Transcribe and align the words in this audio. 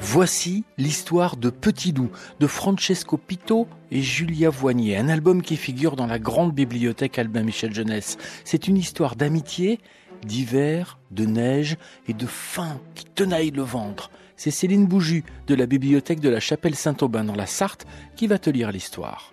Voici 0.00 0.64
l'histoire 0.76 1.36
de 1.36 1.50
Petit 1.50 1.92
Loup 1.92 2.10
de 2.38 2.46
Francesco 2.46 3.16
Pito 3.16 3.66
et 3.90 4.00
Julia 4.00 4.48
Voignier, 4.48 4.96
un 4.96 5.08
album 5.08 5.42
qui 5.42 5.56
figure 5.56 5.96
dans 5.96 6.06
la 6.06 6.18
grande 6.18 6.54
bibliothèque 6.54 7.18
Albin 7.18 7.42
Michel 7.42 7.74
Jeunesse. 7.74 8.16
C'est 8.44 8.68
une 8.68 8.76
histoire 8.76 9.16
d'amitié, 9.16 9.80
d'hiver, 10.24 10.98
de 11.10 11.26
neige 11.26 11.76
et 12.06 12.14
de 12.14 12.26
faim 12.26 12.80
qui 12.94 13.06
tenaille 13.06 13.50
le 13.50 13.62
ventre. 13.62 14.10
C'est 14.36 14.52
Céline 14.52 14.86
Bouju 14.86 15.24
de 15.48 15.54
la 15.56 15.66
bibliothèque 15.66 16.20
de 16.20 16.28
la 16.28 16.40
Chapelle 16.40 16.76
Saint-Aubin 16.76 17.24
dans 17.24 17.34
la 17.34 17.46
Sarthe 17.46 17.86
qui 18.14 18.28
va 18.28 18.38
te 18.38 18.50
lire 18.50 18.70
l'histoire. 18.70 19.32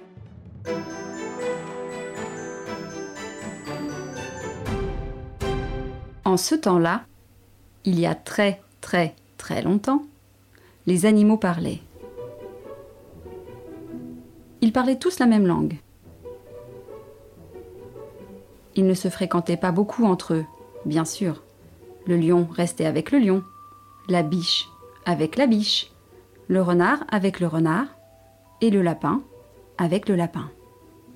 En 6.24 6.38
ce 6.38 6.56
temps-là, 6.56 7.06
il 7.86 8.00
y 8.00 8.08
a 8.08 8.16
très 8.16 8.62
très 8.82 9.16
très 9.38 9.62
longtemps, 9.62 10.04
les 10.88 11.06
animaux 11.06 11.38
parlaient. 11.38 11.82
Ils 14.62 14.72
parlaient 14.72 15.00
tous 15.00 15.20
la 15.20 15.26
même 15.26 15.48
langue. 15.48 15.78
Ils 18.76 18.86
ne 18.86 18.94
se 18.94 19.10
fréquentaient 19.10 19.58
pas 19.58 19.72
beaucoup 19.72 20.06
entre 20.06 20.34
eux, 20.34 20.46
bien 20.86 21.06
sûr. 21.06 21.44
Le 22.06 22.18
lion 22.18 22.48
restait 22.52 22.86
avec 22.86 23.12
le 23.12 23.20
lion, 23.20 23.44
la 24.10 24.22
biche 24.22 24.68
avec 25.06 25.38
la 25.38 25.46
biche, 25.46 25.92
le 26.48 26.62
renard 26.62 27.04
avec 27.10 27.40
le 27.40 27.48
renard, 27.48 27.86
et 28.62 28.70
le 28.70 28.82
lapin 28.82 29.22
avec 29.78 30.10
le 30.10 30.16
lapin. 30.16 30.50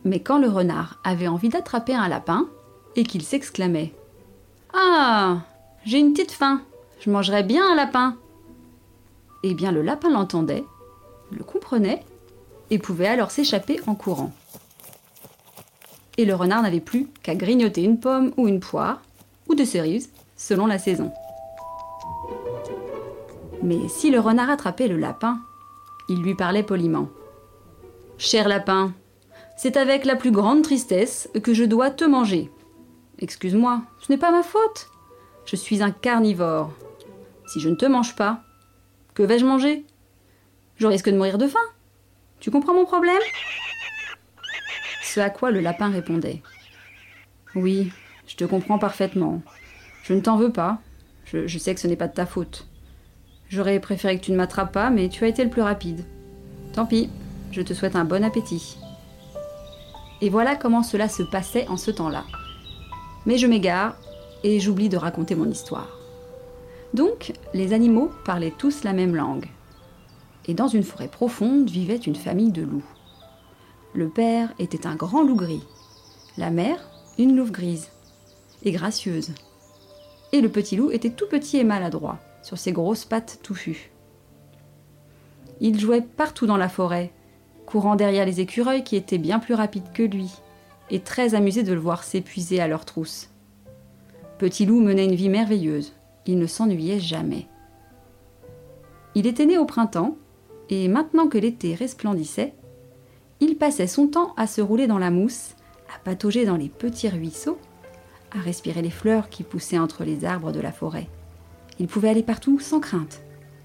Mais 0.06 0.20
quand 0.20 0.40
le 0.40 0.48
renard 0.48 1.00
avait 1.04 1.28
envie 1.28 1.50
d'attraper 1.50 1.96
un 1.96 2.08
lapin, 2.08 2.48
et 2.96 3.04
qu'il 3.04 3.24
s'exclamait 3.24 3.94
Ah 4.74 5.40
J'ai 5.86 6.00
une 6.00 6.14
petite 6.14 6.32
faim, 6.32 6.62
je 7.00 7.10
mangerais 7.10 7.44
bien 7.44 7.72
un 7.72 7.76
lapin 7.76 8.16
eh 9.44 9.54
bien 9.54 9.72
le 9.72 9.82
lapin 9.82 10.10
l'entendait, 10.10 10.64
le 11.32 11.44
comprenait, 11.44 12.04
et 12.70 12.80
pouvait 12.80 13.08
alors 13.08 13.32
s'échapper 13.32 13.80
en 13.88 13.96
courant. 13.96 14.32
Et 16.18 16.26
le 16.26 16.36
renard 16.36 16.62
n'avait 16.62 16.80
plus 16.80 17.08
qu'à 17.24 17.36
grignoter 17.36 17.84
une 17.84 18.00
pomme 18.00 18.32
ou 18.38 18.48
une 18.48 18.60
poire, 18.60 19.02
ou 19.48 19.56
de 19.56 19.64
cerises, 19.64 20.12
selon 20.36 20.68
la 20.68 20.78
saison. 20.78 21.12
Mais 23.64 23.88
si 23.88 24.12
le 24.12 24.20
renard 24.20 24.50
attrapait 24.50 24.88
le 24.88 24.98
lapin, 24.98 25.40
il 26.08 26.22
lui 26.22 26.36
parlait 26.36 26.64
poliment. 26.64 27.10
Cher 28.18 28.48
lapin, 28.48 28.94
c'est 29.58 29.78
avec 29.78 30.06
la 30.06 30.16
plus 30.16 30.32
grande 30.32 30.62
tristesse 30.62 31.30
que 31.44 31.54
je 31.54 31.64
dois 31.64 31.90
te 31.90 32.04
manger. 32.04 32.50
Excuse-moi, 33.20 33.82
ce 34.00 34.12
n'est 34.12 34.18
pas 34.18 34.32
ma 34.32 34.44
faute. 34.44 34.90
Je 35.46 35.56
suis 35.56 35.84
un 35.84 35.92
carnivore. 35.92 36.72
Si 37.48 37.60
je 37.60 37.70
ne 37.70 37.76
te 37.76 37.86
mange 37.86 38.16
pas, 38.16 38.42
que 39.20 39.24
vais-je 39.26 39.44
manger? 39.44 39.86
Je 40.78 40.88
risque 40.88 41.10
de 41.10 41.18
mourir 41.18 41.38
de 41.38 41.46
faim. 41.46 41.60
Tu 42.40 42.52
comprends 42.52 42.74
mon 42.74 42.86
problème? 42.86 43.20
Ce 45.04 45.20
à 45.20 45.30
quoi 45.30 45.52
le 45.52 45.60
lapin 45.60 45.90
répondait. 45.90 46.42
Oui, 47.54 47.92
je 48.28 48.38
te 48.38 48.46
comprends 48.46 48.80
parfaitement. 48.80 49.42
Je 50.04 50.14
ne 50.14 50.22
t'en 50.22 50.38
veux 50.38 50.54
pas. 50.54 50.80
Je, 51.26 51.58
sais 51.58 51.76
que 51.76 51.82
ce 51.82 51.88
n'est 51.88 51.98
pas 51.98 52.08
de 52.08 52.14
ta 52.14 52.26
faute. 52.26 52.66
J'aurais 53.50 53.82
préféré 53.82 54.18
que 54.18 54.24
tu 54.24 54.32
ne 54.32 54.38
m'attrapes 54.38 54.72
pas, 54.72 54.90
mais 54.90 55.10
tu 55.10 55.26
as 55.26 55.28
été 55.28 55.44
le 55.44 55.50
plus 55.50 55.64
rapide. 55.64 56.06
Tant 56.72 56.86
pis, 56.86 57.10
je 57.52 57.62
te 57.62 57.74
souhaite 57.74 57.98
un 57.98 58.06
bon 58.06 58.24
appétit. 58.24 58.78
Et 60.22 60.30
voilà 60.30 60.56
comment 60.56 60.82
cela 60.82 61.10
se 61.10 61.24
passait 61.24 61.68
en 61.68 61.76
ce 61.76 61.92
temps-là. 61.92 62.24
Mais 63.26 63.38
je 63.38 63.48
m'égare 63.48 63.98
et 64.46 64.62
j'oublie 64.62 64.88
de 64.88 64.96
raconter 64.96 65.36
mon 65.36 65.52
histoire. 65.52 65.99
Donc, 66.94 67.34
les 67.54 67.74
animaux 67.74 68.10
parlaient 68.26 68.54
tous 68.58 68.84
la 68.84 68.94
même 68.94 69.16
langue. 69.16 69.48
Et 70.48 70.54
dans 70.54 70.68
une 70.68 70.84
forêt 70.84 71.08
profonde 71.08 71.70
vivait 71.70 71.98
une 71.98 72.16
famille 72.16 72.52
de 72.52 72.64
loups. 72.64 72.86
Le 73.94 74.10
père 74.10 74.54
était 74.60 74.88
un 74.88 74.96
grand 74.96 75.24
loup 75.24 75.36
gris, 75.36 75.64
la 76.38 76.50
mère 76.50 76.90
une 77.20 77.36
louve 77.36 77.52
grise 77.52 77.90
et 78.64 78.72
gracieuse. 78.72 79.32
Et 80.32 80.40
le 80.40 80.50
petit 80.50 80.78
loup 80.78 80.90
était 80.92 81.10
tout 81.10 81.28
petit 81.28 81.58
et 81.58 81.64
maladroit, 81.64 82.18
sur 82.42 82.58
ses 82.58 82.72
grosses 82.72 83.04
pattes 83.04 83.40
touffues. 83.44 83.92
Il 85.60 85.78
jouait 85.80 86.02
partout 86.02 86.46
dans 86.46 86.58
la 86.58 86.70
forêt, 86.70 87.12
courant 87.66 87.98
derrière 87.98 88.26
les 88.26 88.40
écureuils 88.40 88.86
qui 88.86 88.96
étaient 88.96 89.18
bien 89.18 89.40
plus 89.40 89.54
rapides 89.54 89.92
que 89.94 90.04
lui, 90.04 90.32
et 90.90 91.02
très 91.02 91.36
amusé 91.36 91.64
de 91.64 91.74
le 91.74 91.80
voir 91.80 92.04
s'épuiser 92.04 92.62
à 92.62 92.68
leur 92.70 92.86
trousse. 92.86 93.30
Petit 94.38 94.66
loup 94.66 94.80
menait 94.80 95.06
une 95.06 95.16
vie 95.16 95.30
merveilleuse 95.30 95.94
il 96.30 96.38
ne 96.38 96.46
s'ennuyait 96.46 97.00
jamais. 97.00 97.48
Il 99.16 99.26
était 99.26 99.48
né 99.48 99.58
au 99.58 99.66
printemps, 99.66 100.16
et 100.70 100.88
maintenant 100.88 101.28
que 101.28 101.40
l'été 101.40 101.74
resplendissait, 101.74 102.54
il 103.40 103.58
passait 103.58 103.88
son 103.88 104.08
temps 104.08 104.34
à 104.38 104.46
se 104.46 104.62
rouler 104.62 104.86
dans 104.86 105.00
la 105.00 105.10
mousse, 105.10 105.56
à 105.96 105.98
patauger 106.04 106.46
dans 106.46 106.56
les 106.56 106.70
petits 106.70 107.10
ruisseaux, 107.10 107.58
à 108.32 108.40
respirer 108.40 108.84
les 108.84 108.92
fleurs 108.92 109.30
qui 109.30 109.42
poussaient 109.42 109.80
entre 109.80 110.04
les 110.04 110.24
arbres 110.24 110.52
de 110.52 110.60
la 110.60 110.72
forêt. 110.72 111.08
Il 111.80 111.88
pouvait 111.88 112.10
aller 112.10 112.22
partout 112.22 112.60
sans 112.60 112.80
crainte, 112.80 113.22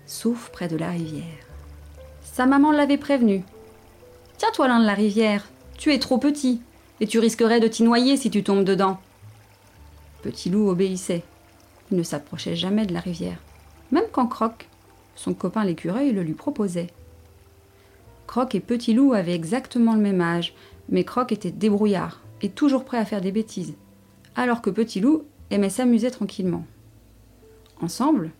sauf 0.06 0.48
près 0.50 0.68
de 0.68 0.76
la 0.76 0.88
rivière. 0.88 1.24
Sa 2.22 2.46
maman 2.46 2.72
l'avait 2.72 2.96
prévenu. 2.96 3.44
Tiens-toi 4.38 4.68
l'un 4.68 4.80
de 4.80 4.86
la 4.86 4.94
rivière, 4.94 5.44
tu 5.76 5.92
es 5.92 5.98
trop 5.98 6.16
petit, 6.16 6.62
et 7.00 7.06
tu 7.06 7.18
risquerais 7.18 7.60
de 7.60 7.68
t'y 7.68 7.82
noyer 7.82 8.16
si 8.16 8.30
tu 8.30 8.42
tombes 8.42 8.64
dedans. 8.64 8.98
Petit 10.22 10.48
loup 10.48 10.70
obéissait. 10.70 11.24
Il 11.90 11.96
ne 11.96 12.02
s'approchait 12.02 12.56
jamais 12.56 12.86
de 12.86 12.94
la 12.94 13.00
rivière, 13.00 13.38
même 13.90 14.04
quand 14.12 14.26
Croc, 14.26 14.68
son 15.14 15.34
copain 15.34 15.64
l'écureuil, 15.64 16.12
le 16.12 16.22
lui 16.22 16.34
proposait. 16.34 16.88
Croc 18.26 18.54
et 18.54 18.60
Petit 18.60 18.94
Loup 18.94 19.12
avaient 19.12 19.34
exactement 19.34 19.94
le 19.94 20.00
même 20.00 20.20
âge, 20.20 20.54
mais 20.88 21.04
Croc 21.04 21.32
était 21.32 21.50
débrouillard 21.50 22.20
et 22.42 22.48
toujours 22.48 22.84
prêt 22.84 22.98
à 22.98 23.04
faire 23.04 23.20
des 23.20 23.32
bêtises, 23.32 23.74
alors 24.34 24.62
que 24.62 24.70
Petit 24.70 25.00
Loup 25.00 25.24
aimait 25.50 25.70
s'amuser 25.70 26.10
tranquillement. 26.10 26.64
Ensemble, 27.80 28.30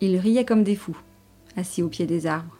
ils 0.00 0.16
riaient 0.16 0.44
comme 0.44 0.64
des 0.64 0.76
fous, 0.76 0.96
assis 1.56 1.82
au 1.82 1.88
pied 1.88 2.06
des 2.06 2.26
arbres. 2.26 2.56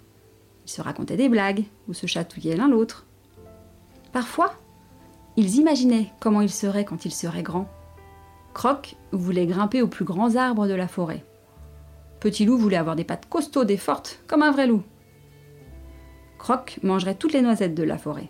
Ils 0.66 0.70
se 0.70 0.82
racontaient 0.82 1.16
des 1.16 1.28
blagues 1.28 1.64
ou 1.88 1.94
se 1.94 2.06
chatouillaient 2.06 2.56
l'un 2.56 2.68
l'autre. 2.68 3.06
Parfois, 4.12 4.54
ils 5.36 5.56
imaginaient 5.56 6.12
comment 6.20 6.40
ils 6.40 6.50
seraient 6.50 6.84
quand 6.84 7.04
ils 7.04 7.12
seraient 7.12 7.42
grands 7.42 7.68
Croc 8.54 8.96
voulait 9.12 9.46
grimper 9.46 9.82
aux 9.82 9.88
plus 9.88 10.04
grands 10.04 10.36
arbres 10.36 10.66
de 10.66 10.74
la 10.74 10.88
forêt. 10.88 11.24
Petit 12.20 12.44
loup 12.44 12.58
voulait 12.58 12.76
avoir 12.76 12.96
des 12.96 13.04
pattes 13.04 13.28
costaudes 13.28 13.70
et 13.70 13.76
fortes, 13.76 14.20
comme 14.26 14.42
un 14.42 14.52
vrai 14.52 14.66
loup. 14.66 14.82
Croc 16.38 16.78
mangerait 16.82 17.14
toutes 17.14 17.32
les 17.32 17.42
noisettes 17.42 17.74
de 17.74 17.82
la 17.82 17.98
forêt. 17.98 18.28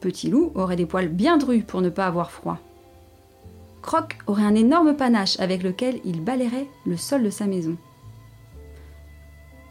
Petit 0.00 0.30
loup 0.30 0.52
aurait 0.54 0.76
des 0.76 0.86
poils 0.86 1.08
bien 1.08 1.36
drus 1.36 1.62
pour 1.62 1.82
ne 1.82 1.90
pas 1.90 2.06
avoir 2.06 2.30
froid. 2.30 2.58
Croc 3.82 4.18
aurait 4.26 4.44
un 4.44 4.54
énorme 4.54 4.96
panache 4.96 5.38
avec 5.40 5.62
lequel 5.62 6.00
il 6.04 6.22
balayerait 6.22 6.68
le 6.86 6.96
sol 6.96 7.22
de 7.22 7.30
sa 7.30 7.46
maison. 7.46 7.76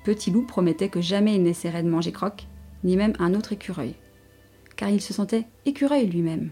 Petit 0.04 0.32
loup 0.32 0.44
promettait 0.44 0.90
que 0.90 1.02
jamais 1.02 1.36
il 1.36 1.44
n'essaierait 1.44 1.84
de 1.84 1.90
manger 1.90 2.12
Croc, 2.12 2.48
ni 2.84 2.96
même 2.96 3.14
un 3.20 3.34
autre 3.34 3.54
écureuil, 3.54 3.96
car 4.76 4.90
il 4.90 5.02
se 5.02 5.14
sentait 5.14 5.46
écureuil 5.66 6.08
lui-même. 6.08 6.52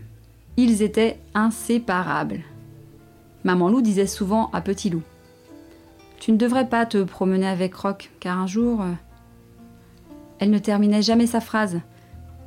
Ils 0.57 0.81
étaient 0.81 1.19
inséparables. 1.33 2.43
Maman 3.47 3.69
loup 3.69 3.81
disait 3.81 4.07
souvent 4.07 4.49
à 4.51 4.59
Petit 4.59 4.89
loup 4.89 5.03
Tu 6.19 6.33
ne 6.33 6.37
devrais 6.37 6.67
pas 6.67 6.85
te 6.85 7.01
promener 7.01 7.47
avec 7.47 7.71
Croc, 7.71 8.11
car 8.19 8.37
un 8.37 8.45
jour. 8.45 8.81
Euh, 8.81 8.91
elle 10.39 10.49
ne 10.49 10.59
terminait 10.59 11.01
jamais 11.01 11.27
sa 11.27 11.39
phrase, 11.39 11.79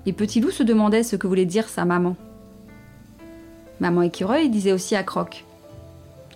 et 0.04 0.12
Petit 0.12 0.42
loup 0.42 0.50
se 0.50 0.62
demandait 0.62 1.02
ce 1.02 1.16
que 1.16 1.26
voulait 1.26 1.46
dire 1.46 1.70
sa 1.70 1.86
maman. 1.86 2.16
Maman 3.80 4.02
écureuil 4.02 4.50
disait 4.50 4.74
aussi 4.74 4.94
à 4.94 5.02
Croc 5.02 5.46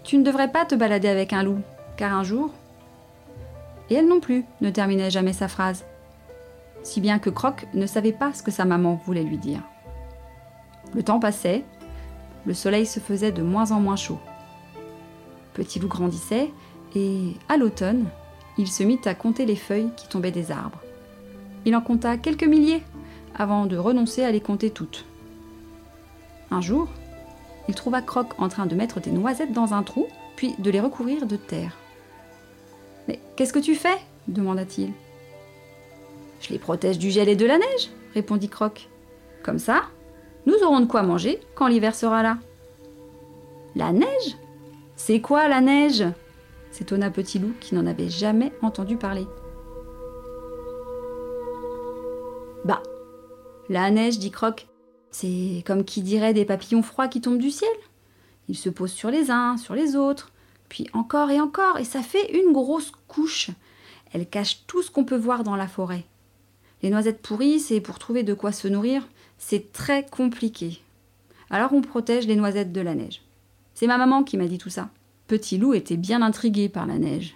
Tu 0.03 0.17
ne 0.17 0.25
devrais 0.25 0.51
pas 0.51 0.65
te 0.65 0.75
balader 0.75 1.09
avec 1.09 1.35
un 1.35 1.43
loup, 1.43 1.61
car 1.99 2.15
un 2.15 2.25
jour. 2.25 2.51
Et 3.91 3.97
elle 3.97 4.09
non 4.09 4.21
plus 4.21 4.47
ne 4.63 4.71
terminait 4.71 5.11
jamais 5.11 5.35
sa 5.35 5.47
phrase, 5.47 5.85
si 6.83 7.03
bien 7.03 7.19
que 7.19 7.29
Croc 7.29 7.67
ne 7.75 7.85
savait 7.85 8.12
pas 8.12 8.33
ce 8.33 8.43
que 8.43 8.50
sa 8.50 8.65
maman 8.65 8.99
voulait 9.05 9.25
lui 9.25 9.37
dire. 9.37 9.61
Le 10.94 11.03
temps 11.03 11.21
passait, 11.21 11.65
le 12.47 12.55
soleil 12.55 12.87
se 12.87 12.99
faisait 12.99 13.31
de 13.31 13.43
moins 13.43 13.71
en 13.71 13.81
moins 13.81 13.97
chaud. 13.97 14.19
Petit 15.55 15.79
loup 15.79 15.89
grandissait, 15.89 16.51
et 16.95 17.33
à 17.49 17.56
l'automne, 17.56 18.06
il 18.59 18.69
se 18.69 18.83
mit 18.83 19.01
à 19.05 19.15
compter 19.15 19.47
les 19.47 19.56
feuilles 19.56 19.91
qui 19.97 20.09
tombaient 20.09 20.31
des 20.31 20.51
arbres. 20.51 20.81
Il 21.65 21.75
en 21.75 21.81
compta 21.81 22.17
quelques 22.17 22.45
milliers, 22.45 22.83
avant 23.35 23.67
de 23.67 23.77
renoncer 23.77 24.25
à 24.25 24.31
les 24.31 24.41
compter 24.41 24.71
toutes. 24.71 25.05
Un 26.51 26.61
jour, 26.61 26.89
il 27.69 27.75
trouva 27.75 28.03
Croc 28.03 28.35
en 28.39 28.49
train 28.49 28.67
de 28.67 28.75
mettre 28.75 29.01
des 29.01 29.11
noisettes 29.11 29.53
dans 29.53 29.75
un 29.75 29.83
trou, 29.83 30.06
puis 30.37 30.55
de 30.59 30.71
les 30.71 30.81
recouvrir 30.81 31.27
de 31.27 31.37
terre. 31.37 31.77
Mais 33.09 33.19
qu'est-ce 33.37 33.53
que 33.53 33.59
tu 33.59 33.75
fais? 33.75 33.99
demanda-t-il. 34.29 34.93
Je 36.41 36.50
les 36.50 36.59
protège 36.59 36.99
du 36.99 37.11
gel 37.11 37.29
et 37.29 37.37
de 37.37 37.47
la 37.47 37.59
neige, 37.59 37.91
répondit 38.15 38.49
Croc. 38.49 38.89
Comme 39.43 39.59
ça, 39.59 39.83
nous 40.47 40.57
aurons 40.62 40.81
de 40.81 40.87
quoi 40.87 41.03
manger 41.03 41.41
quand 41.55 41.69
l'hiver 41.69 41.95
sera 41.95 42.23
là. 42.23 42.39
La 43.77 43.93
neige 43.93 44.37
C'est 45.06 45.21
quoi 45.21 45.49
la 45.49 45.61
neige? 45.61 46.03
S'étonna 46.71 47.11
Petit 47.11 47.39
Loup 47.39 47.53
qui 47.61 47.75
n'en 47.75 47.85
avait 47.85 48.09
jamais 48.09 48.55
entendu 48.62 48.97
parler. 48.97 49.27
Bah, 52.65 52.83
la 53.69 53.91
neige, 53.91 54.19
dit 54.19 54.31
Croc, 54.31 54.67
c'est 55.11 55.62
comme 55.67 55.85
qui 55.85 56.01
dirait 56.01 56.33
des 56.33 56.47
papillons 56.47 56.83
froids 56.83 57.09
qui 57.09 57.21
tombent 57.21 57.37
du 57.37 57.51
ciel. 57.51 57.69
Ils 58.49 58.56
se 58.56 58.71
posent 58.71 58.95
sur 58.95 59.11
les 59.11 59.31
uns, 59.31 59.59
sur 59.59 59.75
les 59.75 59.95
autres, 59.95 60.33
puis 60.71 60.89
encore 60.95 61.31
et 61.31 61.39
encore, 61.39 61.79
et 61.79 61.85
ça 61.85 62.00
fait 62.00 62.41
une 62.41 62.55
grosse 62.55 62.91
couche. 63.07 63.50
Elle 64.15 64.27
cache 64.27 64.65
tout 64.67 64.81
ce 64.81 64.91
qu'on 64.91 65.05
peut 65.05 65.19
voir 65.19 65.45
dans 65.45 65.57
la 65.57 65.69
forêt. 65.69 66.07
Les 66.83 66.89
noisettes 66.89 67.21
pourries, 67.21 67.61
c'est 67.61 67.83
pour 67.83 67.99
trouver 67.99 68.23
de 68.23 68.33
quoi 68.33 68.53
se 68.53 68.69
nourrir, 68.69 69.07
c'est 69.37 69.71
très 69.71 70.07
compliqué. 70.07 70.81
Alors 71.50 71.75
on 71.75 71.83
protège 71.83 72.27
les 72.27 72.37
noisettes 72.37 72.73
de 72.73 72.81
la 72.81 72.95
neige. 72.95 73.21
C'est 73.75 73.87
ma 73.87 73.99
maman 73.99 74.23
qui 74.23 74.37
m'a 74.37 74.47
dit 74.47 74.59
tout 74.59 74.71
ça. 74.71 74.91
Petit 75.26 75.59
loup 75.59 75.75
était 75.75 75.97
bien 75.97 76.23
intrigué 76.23 76.69
par 76.69 76.87
la 76.87 76.99
neige. 76.99 77.35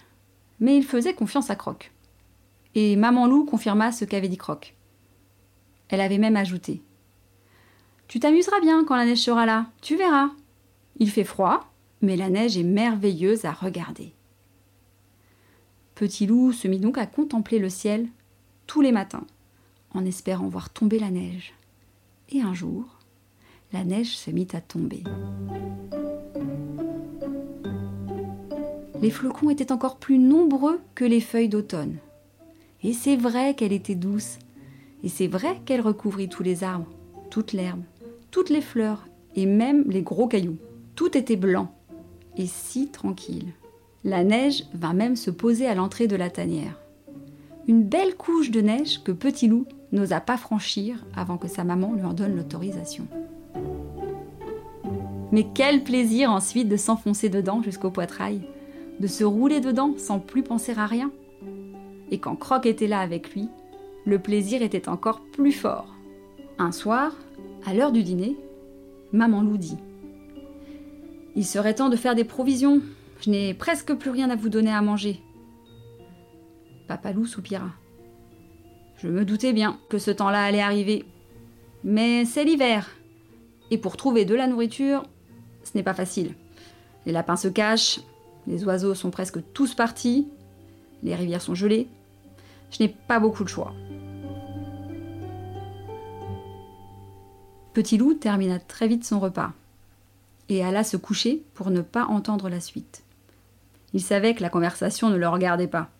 Mais 0.60 0.76
il 0.76 0.84
faisait 0.84 1.14
confiance 1.14 1.50
à 1.50 1.56
Croc. 1.56 1.92
Et 2.74 2.96
maman 2.96 3.26
loup 3.26 3.44
confirma 3.44 3.92
ce 3.92 4.04
qu'avait 4.04 4.28
dit 4.28 4.36
Croc. 4.36 4.74
Elle 5.88 6.00
avait 6.00 6.18
même 6.18 6.36
ajouté 6.36 6.82
Tu 8.06 8.20
t'amuseras 8.20 8.60
bien 8.60 8.84
quand 8.84 8.96
la 8.96 9.06
neige 9.06 9.22
sera 9.22 9.46
là, 9.46 9.66
tu 9.80 9.96
verras. 9.96 10.30
Il 10.98 11.10
fait 11.10 11.24
froid, 11.24 11.72
mais 12.02 12.16
la 12.16 12.28
neige 12.28 12.56
est 12.56 12.64
merveilleuse 12.64 13.44
à 13.44 13.52
regarder. 13.52 14.12
Petit 15.94 16.26
loup 16.26 16.52
se 16.52 16.68
mit 16.68 16.78
donc 16.78 16.98
à 16.98 17.06
contempler 17.06 17.58
le 17.58 17.68
ciel 17.68 18.08
tous 18.66 18.80
les 18.82 18.92
matins, 18.92 19.26
en 19.94 20.04
espérant 20.04 20.46
voir 20.46 20.70
tomber 20.70 20.98
la 20.98 21.10
neige. 21.10 21.54
Et 22.28 22.42
un 22.42 22.54
jour, 22.54 22.97
la 23.72 23.84
neige 23.84 24.16
se 24.16 24.30
mit 24.30 24.48
à 24.52 24.60
tomber. 24.60 25.04
Les 29.00 29.10
flocons 29.10 29.50
étaient 29.50 29.72
encore 29.72 29.98
plus 29.98 30.18
nombreux 30.18 30.80
que 30.94 31.04
les 31.04 31.20
feuilles 31.20 31.48
d'automne. 31.48 31.98
Et 32.82 32.92
c'est 32.92 33.16
vrai 33.16 33.54
qu'elle 33.54 33.72
était 33.72 33.94
douce. 33.94 34.38
Et 35.04 35.08
c'est 35.08 35.28
vrai 35.28 35.60
qu'elle 35.64 35.80
recouvrit 35.80 36.28
tous 36.28 36.42
les 36.42 36.64
arbres, 36.64 36.88
toute 37.30 37.52
l'herbe, 37.52 37.82
toutes 38.30 38.50
les 38.50 38.60
fleurs 38.60 39.06
et 39.36 39.46
même 39.46 39.84
les 39.88 40.02
gros 40.02 40.26
cailloux. 40.26 40.58
Tout 40.96 41.16
était 41.16 41.36
blanc 41.36 41.72
et 42.36 42.46
si 42.46 42.88
tranquille. 42.88 43.52
La 44.04 44.24
neige 44.24 44.64
vint 44.74 44.94
même 44.94 45.16
se 45.16 45.30
poser 45.30 45.66
à 45.66 45.74
l'entrée 45.74 46.08
de 46.08 46.16
la 46.16 46.30
tanière. 46.30 46.78
Une 47.68 47.82
belle 47.82 48.16
couche 48.16 48.50
de 48.50 48.60
neige 48.60 49.02
que 49.04 49.12
Petit 49.12 49.46
Loup 49.46 49.66
n'osa 49.92 50.20
pas 50.20 50.36
franchir 50.36 51.04
avant 51.14 51.36
que 51.36 51.48
sa 51.48 51.64
maman 51.64 51.92
lui 51.94 52.04
en 52.04 52.14
donne 52.14 52.34
l'autorisation. 52.34 53.06
Mais 55.32 55.46
quel 55.54 55.84
plaisir 55.84 56.30
ensuite 56.30 56.68
de 56.68 56.76
s'enfoncer 56.76 57.28
dedans 57.28 57.62
jusqu'au 57.62 57.90
poitrail, 57.90 58.40
de 59.00 59.06
se 59.06 59.24
rouler 59.24 59.60
dedans 59.60 59.94
sans 59.96 60.18
plus 60.18 60.42
penser 60.42 60.72
à 60.76 60.86
rien. 60.86 61.10
Et 62.10 62.18
quand 62.18 62.36
Croc 62.36 62.66
était 62.66 62.86
là 62.86 63.00
avec 63.00 63.34
lui, 63.34 63.48
le 64.04 64.18
plaisir 64.18 64.62
était 64.62 64.88
encore 64.88 65.20
plus 65.32 65.52
fort. 65.52 65.94
Un 66.58 66.72
soir, 66.72 67.14
à 67.66 67.74
l'heure 67.74 67.92
du 67.92 68.02
dîner, 68.02 68.36
maman 69.12 69.42
loup 69.42 69.58
dit 69.58 69.76
Il 71.36 71.44
serait 71.44 71.74
temps 71.74 71.90
de 71.90 71.96
faire 71.96 72.14
des 72.14 72.24
provisions. 72.24 72.80
Je 73.20 73.30
n'ai 73.30 73.52
presque 73.52 73.94
plus 73.94 74.10
rien 74.10 74.30
à 74.30 74.36
vous 74.36 74.48
donner 74.48 74.72
à 74.72 74.80
manger. 74.80 75.20
Papa 76.86 77.12
loup 77.12 77.26
soupira. 77.26 77.70
Je 78.96 79.08
me 79.08 79.24
doutais 79.24 79.52
bien 79.52 79.78
que 79.90 79.98
ce 79.98 80.10
temps-là 80.10 80.42
allait 80.42 80.60
arriver. 80.60 81.04
Mais 81.84 82.24
c'est 82.24 82.44
l'hiver. 82.44 82.88
Et 83.70 83.78
pour 83.78 83.96
trouver 83.96 84.24
de 84.24 84.34
la 84.34 84.46
nourriture, 84.46 85.02
ce 85.68 85.76
n'est 85.76 85.84
pas 85.84 85.94
facile. 85.94 86.34
Les 87.06 87.12
lapins 87.12 87.36
se 87.36 87.48
cachent, 87.48 88.00
les 88.46 88.64
oiseaux 88.64 88.94
sont 88.94 89.10
presque 89.10 89.38
tous 89.52 89.74
partis, 89.74 90.28
les 91.02 91.14
rivières 91.14 91.42
sont 91.42 91.54
gelées. 91.54 91.88
Je 92.70 92.82
n'ai 92.82 92.88
pas 92.88 93.20
beaucoup 93.20 93.44
de 93.44 93.48
choix. 93.48 93.74
Petit 97.74 97.98
loup 97.98 98.14
termina 98.14 98.58
très 98.58 98.88
vite 98.88 99.04
son 99.04 99.20
repas 99.20 99.52
et 100.48 100.64
alla 100.64 100.84
se 100.84 100.96
coucher 100.96 101.42
pour 101.54 101.70
ne 101.70 101.82
pas 101.82 102.06
entendre 102.06 102.48
la 102.48 102.60
suite. 102.60 103.02
Il 103.92 104.02
savait 104.02 104.34
que 104.34 104.42
la 104.42 104.50
conversation 104.50 105.10
ne 105.10 105.16
le 105.16 105.28
regardait 105.28 105.68
pas. 105.68 105.90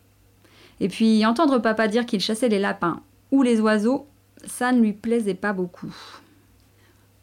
Et 0.79 0.87
puis 0.87 1.25
entendre 1.25 1.59
papa 1.59 1.87
dire 1.87 2.05
qu'il 2.05 2.19
chassait 2.19 2.49
les 2.49 2.59
lapins 2.59 3.01
ou 3.31 3.43
les 3.43 3.59
oiseaux, 3.61 4.07
ça 4.45 4.71
ne 4.71 4.81
lui 4.81 4.93
plaisait 4.93 5.35
pas 5.35 5.53
beaucoup. 5.53 5.95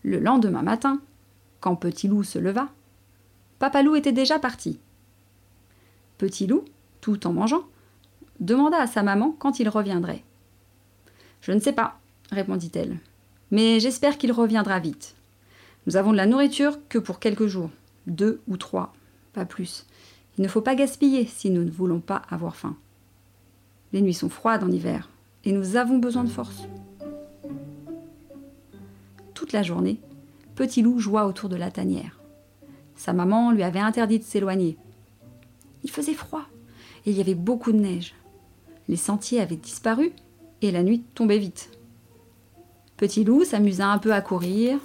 Le 0.02 0.20
lendemain 0.20 0.62
matin, 0.62 1.00
quand 1.60 1.76
Petit 1.76 2.08
Loup 2.08 2.22
se 2.22 2.38
leva, 2.38 2.68
Papa 3.58 3.82
Loup 3.82 3.96
était 3.96 4.12
déjà 4.12 4.38
parti. 4.38 4.78
Petit 6.18 6.46
Loup, 6.46 6.64
tout 7.00 7.26
en 7.26 7.32
mangeant, 7.32 7.64
demanda 8.40 8.78
à 8.78 8.86
sa 8.86 9.02
maman 9.02 9.34
quand 9.38 9.60
il 9.60 9.68
reviendrait. 9.68 10.22
Je 11.40 11.52
ne 11.52 11.60
sais 11.60 11.72
pas, 11.72 11.98
répondit-elle, 12.30 12.98
mais 13.50 13.80
j'espère 13.80 14.18
qu'il 14.18 14.32
reviendra 14.32 14.78
vite. 14.78 15.14
Nous 15.86 15.96
avons 15.96 16.12
de 16.12 16.16
la 16.16 16.26
nourriture 16.26 16.78
que 16.88 16.98
pour 16.98 17.20
quelques 17.20 17.46
jours, 17.46 17.70
deux 18.06 18.40
ou 18.48 18.56
trois, 18.56 18.92
pas 19.32 19.44
plus. 19.44 19.86
Il 20.38 20.42
ne 20.42 20.48
faut 20.48 20.60
pas 20.60 20.74
gaspiller 20.74 21.26
si 21.26 21.50
nous 21.50 21.64
ne 21.64 21.70
voulons 21.70 22.00
pas 22.00 22.22
avoir 22.28 22.56
faim. 22.56 22.76
Les 23.92 24.02
nuits 24.02 24.14
sont 24.14 24.28
froides 24.28 24.64
en 24.64 24.70
hiver 24.70 25.08
et 25.44 25.52
nous 25.52 25.76
avons 25.76 25.98
besoin 25.98 26.24
de 26.24 26.28
force. 26.28 26.64
Toute 29.32 29.52
la 29.52 29.62
journée, 29.62 30.00
Petit 30.56 30.80
Loup 30.80 30.98
joua 30.98 31.26
autour 31.26 31.50
de 31.50 31.56
la 31.56 31.70
tanière. 31.70 32.18
Sa 32.96 33.12
maman 33.12 33.52
lui 33.52 33.62
avait 33.62 33.78
interdit 33.78 34.18
de 34.18 34.24
s'éloigner. 34.24 34.78
Il 35.84 35.90
faisait 35.90 36.14
froid 36.14 36.46
et 37.04 37.10
il 37.10 37.16
y 37.16 37.20
avait 37.20 37.34
beaucoup 37.34 37.72
de 37.72 37.78
neige. 37.78 38.14
Les 38.88 38.96
sentiers 38.96 39.42
avaient 39.42 39.56
disparu 39.56 40.12
et 40.62 40.70
la 40.70 40.82
nuit 40.82 41.04
tombait 41.14 41.38
vite. 41.38 41.70
Petit 42.96 43.22
Loup 43.22 43.44
s'amusa 43.44 43.86
un 43.86 43.98
peu 43.98 44.14
à 44.14 44.22
courir, 44.22 44.78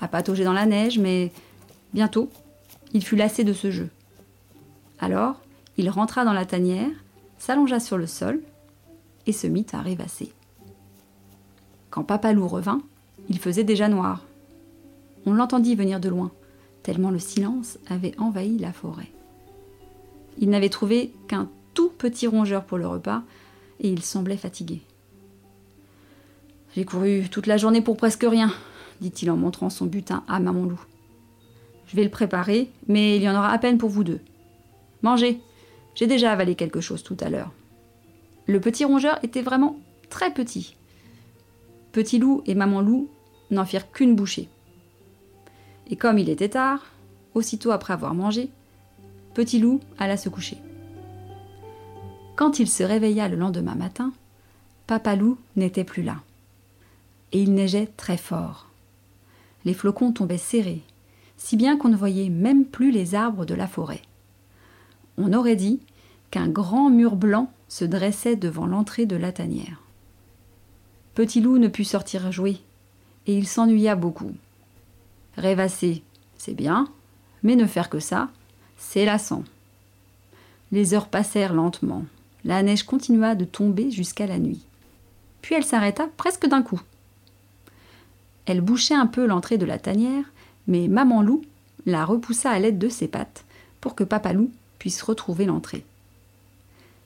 à 0.00 0.08
patauger 0.08 0.42
dans 0.42 0.52
la 0.52 0.66
neige, 0.66 0.98
mais 0.98 1.30
bientôt, 1.94 2.28
il 2.92 3.04
fut 3.04 3.14
lassé 3.14 3.44
de 3.44 3.52
ce 3.52 3.70
jeu. 3.70 3.90
Alors, 4.98 5.40
il 5.76 5.88
rentra 5.88 6.24
dans 6.24 6.32
la 6.32 6.46
tanière, 6.46 6.90
s'allongea 7.38 7.78
sur 7.78 7.96
le 7.96 8.08
sol 8.08 8.42
et 9.26 9.32
se 9.32 9.46
mit 9.46 9.66
à 9.72 9.82
rêvasser. 9.82 10.32
Quand 11.90 12.02
Papa 12.02 12.32
Loup 12.32 12.48
revint, 12.48 12.82
il 13.28 13.38
faisait 13.38 13.62
déjà 13.62 13.88
noir. 13.88 14.24
On 15.26 15.32
l'entendit 15.32 15.74
venir 15.74 16.00
de 16.00 16.08
loin, 16.08 16.32
tellement 16.82 17.10
le 17.10 17.18
silence 17.18 17.78
avait 17.88 18.18
envahi 18.18 18.58
la 18.58 18.72
forêt. 18.72 19.10
Il 20.38 20.50
n'avait 20.50 20.68
trouvé 20.68 21.12
qu'un 21.28 21.48
tout 21.74 21.90
petit 21.90 22.26
rongeur 22.26 22.64
pour 22.64 22.78
le 22.78 22.86
repas, 22.86 23.22
et 23.80 23.88
il 23.88 24.02
semblait 24.02 24.36
fatigué. 24.36 24.80
J'ai 26.74 26.84
couru 26.84 27.28
toute 27.30 27.46
la 27.46 27.56
journée 27.56 27.82
pour 27.82 27.96
presque 27.96 28.24
rien, 28.28 28.52
dit-il 29.00 29.30
en 29.30 29.36
montrant 29.36 29.70
son 29.70 29.86
butin 29.86 30.24
à 30.28 30.40
Maman 30.40 30.64
Loup. 30.64 30.80
Je 31.86 31.96
vais 31.96 32.04
le 32.04 32.10
préparer, 32.10 32.70
mais 32.88 33.16
il 33.16 33.22
y 33.22 33.28
en 33.28 33.36
aura 33.36 33.50
à 33.50 33.58
peine 33.58 33.78
pour 33.78 33.90
vous 33.90 34.04
deux. 34.04 34.20
Mangez, 35.02 35.40
j'ai 35.94 36.06
déjà 36.06 36.32
avalé 36.32 36.54
quelque 36.54 36.80
chose 36.80 37.02
tout 37.02 37.16
à 37.20 37.28
l'heure. 37.28 37.52
Le 38.46 38.60
petit 38.60 38.84
rongeur 38.84 39.18
était 39.22 39.42
vraiment 39.42 39.78
très 40.08 40.32
petit. 40.32 40.76
Petit 41.92 42.18
loup 42.18 42.42
et 42.46 42.54
maman 42.54 42.80
loup 42.80 43.10
n'en 43.50 43.66
firent 43.66 43.92
qu'une 43.92 44.16
bouchée. 44.16 44.48
Et 45.88 45.96
comme 45.96 46.18
il 46.18 46.28
était 46.28 46.50
tard, 46.50 46.80
aussitôt 47.34 47.70
après 47.70 47.92
avoir 47.92 48.14
mangé, 48.14 48.50
Petit 49.34 49.58
Loup 49.58 49.80
alla 49.98 50.16
se 50.16 50.28
coucher. 50.28 50.58
Quand 52.36 52.58
il 52.58 52.68
se 52.68 52.82
réveilla 52.82 53.28
le 53.28 53.36
lendemain 53.36 53.74
matin, 53.74 54.12
Papa 54.86 55.16
Loup 55.16 55.38
n'était 55.56 55.84
plus 55.84 56.02
là. 56.02 56.16
Et 57.32 57.42
il 57.42 57.54
neigeait 57.54 57.88
très 57.96 58.18
fort. 58.18 58.68
Les 59.64 59.72
flocons 59.72 60.12
tombaient 60.12 60.38
serrés, 60.38 60.82
si 61.38 61.56
bien 61.56 61.78
qu'on 61.78 61.88
ne 61.88 61.96
voyait 61.96 62.28
même 62.28 62.64
plus 62.66 62.90
les 62.90 63.14
arbres 63.14 63.46
de 63.46 63.54
la 63.54 63.66
forêt. 63.66 64.02
On 65.16 65.32
aurait 65.32 65.56
dit 65.56 65.80
qu'un 66.30 66.48
grand 66.48 66.90
mur 66.90 67.16
blanc 67.16 67.50
se 67.68 67.84
dressait 67.84 68.36
devant 68.36 68.66
l'entrée 68.66 69.06
de 69.06 69.16
la 69.16 69.32
tanière. 69.32 69.82
Petit 71.14 71.40
Loup 71.40 71.58
ne 71.58 71.68
put 71.68 71.84
sortir 71.84 72.30
jouer, 72.32 72.58
et 73.26 73.36
il 73.36 73.46
s'ennuya 73.46 73.96
beaucoup. 73.96 74.32
Rêvasser, 75.36 76.02
c'est 76.36 76.54
bien, 76.54 76.88
mais 77.42 77.56
ne 77.56 77.66
faire 77.66 77.88
que 77.88 78.00
ça, 78.00 78.28
c'est 78.76 79.04
lassant. 79.04 79.44
Les 80.72 80.94
heures 80.94 81.08
passèrent 81.08 81.54
lentement. 81.54 82.04
La 82.44 82.62
neige 82.62 82.82
continua 82.82 83.34
de 83.34 83.44
tomber 83.44 83.90
jusqu'à 83.90 84.26
la 84.26 84.38
nuit. 84.38 84.64
Puis 85.40 85.54
elle 85.54 85.64
s'arrêta 85.64 86.08
presque 86.16 86.46
d'un 86.46 86.62
coup. 86.62 86.80
Elle 88.46 88.60
bouchait 88.60 88.94
un 88.94 89.06
peu 89.06 89.26
l'entrée 89.26 89.58
de 89.58 89.66
la 89.66 89.78
tanière, 89.78 90.24
mais 90.66 90.88
maman 90.88 91.22
loup 91.22 91.42
la 91.86 92.04
repoussa 92.04 92.50
à 92.50 92.58
l'aide 92.58 92.78
de 92.78 92.88
ses 92.88 93.08
pattes 93.08 93.44
pour 93.80 93.94
que 93.94 94.04
papa 94.04 94.32
loup 94.32 94.50
puisse 94.78 95.02
retrouver 95.02 95.46
l'entrée. 95.46 95.84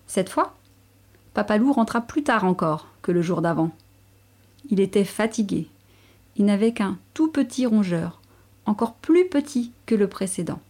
Cette 0.06 0.28
fois, 0.28 0.54
papa 1.34 1.58
loup 1.58 1.72
rentra 1.72 2.00
plus 2.00 2.22
tard 2.22 2.44
encore 2.44 2.88
que 3.02 3.12
le 3.12 3.22
jour 3.22 3.42
d'avant. 3.42 3.70
Il 4.70 4.80
était 4.80 5.04
fatigué 5.04 5.68
il 6.36 6.44
n'avait 6.44 6.72
qu'un 6.72 6.98
tout 7.14 7.30
petit 7.30 7.66
rongeur, 7.66 8.20
encore 8.66 8.94
plus 8.94 9.26
petit 9.26 9.72
que 9.86 9.94
le 9.94 10.08
précédent. 10.08 10.60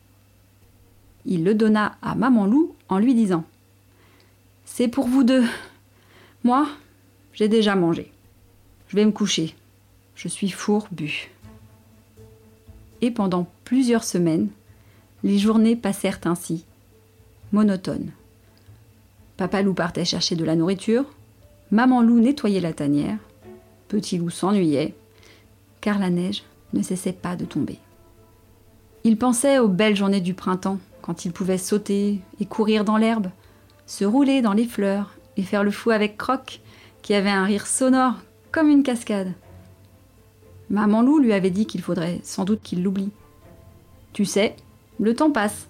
Il 1.25 1.45
le 1.45 1.55
donna 1.55 1.97
à 2.03 2.15
Maman 2.15 2.47
Loup 2.47 2.75
en 2.89 2.99
lui 2.99 3.15
disant 3.15 3.45
C'est 4.65 4.89
pour 4.89 5.09
vous 5.09 5.25
deux. 5.25 5.45
Moi, 6.45 6.69
j'ai 7.33 7.49
déjà 7.49 7.75
mangé. 7.75 8.13
je 8.89 8.97
vais 8.97 9.05
me 9.05 9.13
coucher. 9.13 9.55
Je 10.15 10.29
suis 10.29 10.51
fourbu. 10.51 11.31
Et 13.03 13.11
pendant 13.11 13.47
plusieurs 13.65 14.05
semaines, 14.05 14.49
les 15.25 15.39
journées 15.39 15.77
passèrent 15.77 16.21
ainsi, 16.25 16.65
monotones. 17.53 18.13
Papa 19.37 19.61
loup 19.61 19.75
partait 19.75 20.05
chercher 20.05 20.37
de 20.37 20.45
la 20.45 20.57
nourriture, 20.57 21.05
maman 21.71 22.01
loup 22.01 22.21
nettoyait 22.21 22.61
la 22.61 22.73
tanière, 22.73 23.19
petit 23.89 24.17
loup 24.17 24.31
s'ennuyait, 24.31 24.95
car 25.87 26.01
la 26.01 26.11
neige 26.11 26.43
ne 26.73 26.83
cessait 26.83 27.13
pas 27.13 27.37
de 27.37 27.45
tomber. 27.45 27.79
Il 29.05 29.17
pensait 29.17 29.61
aux 29.61 29.69
belles 29.69 29.95
journées 29.95 30.21
du 30.21 30.35
printemps, 30.35 30.81
quand 31.01 31.25
il 31.25 31.31
pouvait 31.31 31.59
sauter 31.59 32.23
et 32.41 32.45
courir 32.45 32.85
dans 32.85 32.97
l'herbe, 32.97 33.29
se 33.87 34.05
rouler 34.05 34.43
dans 34.43 34.53
les 34.53 34.65
fleurs 34.65 35.15
et 35.37 35.45
faire 35.45 35.63
le 35.63 35.71
fou 35.71 35.93
avec 35.93 36.17
Croc, 36.17 36.61
qui 37.03 37.15
avait 37.15 37.31
un 37.31 37.45
rire 37.45 37.69
sonore 37.69 38.15
comme 38.51 38.69
une 38.69 38.83
cascade. 38.83 39.33
Maman 40.71 41.03
loup 41.03 41.21
lui 41.21 41.33
avait 41.33 41.51
dit 41.51 41.67
qu'il 41.67 41.83
faudrait 41.83 42.19
sans 42.25 42.45
doute 42.45 42.63
qu'il 42.65 42.83
l'oublie. 42.83 43.13
Tu 44.13 44.25
sais, 44.25 44.57
le 44.99 45.15
temps 45.15 45.31
passe. 45.31 45.69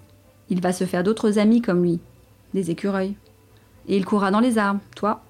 Il 0.49 0.61
va 0.61 0.73
se 0.73 0.85
faire 0.85 1.03
d'autres 1.03 1.37
amis 1.37 1.61
comme 1.61 1.83
lui, 1.83 1.99
des 2.55 2.71
écureuils. 2.71 3.13
Et 3.87 3.95
il 3.95 4.03
courra 4.03 4.31
dans 4.31 4.39
les 4.39 4.57
arbres. 4.57 4.81
Toi, 4.95 5.21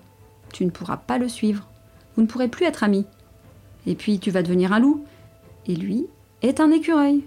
tu 0.54 0.64
ne 0.64 0.72
pourras 0.72 0.96
pas 0.96 1.18
le 1.18 1.28
suivre. 1.28 1.68
Vous 2.16 2.22
ne 2.22 2.28
pourrez 2.28 2.48
plus 2.48 2.66
être 2.66 2.86
amis. 2.86 3.06
Et 3.88 3.96
puis 3.96 4.20
tu 4.20 4.30
vas 4.30 4.44
devenir 4.44 4.74
un 4.74 4.80
loup. 4.80 5.04
Et 5.66 5.76
lui 5.76 6.06
est 6.44 6.60
un 6.60 6.70
écureuil. 6.70 7.24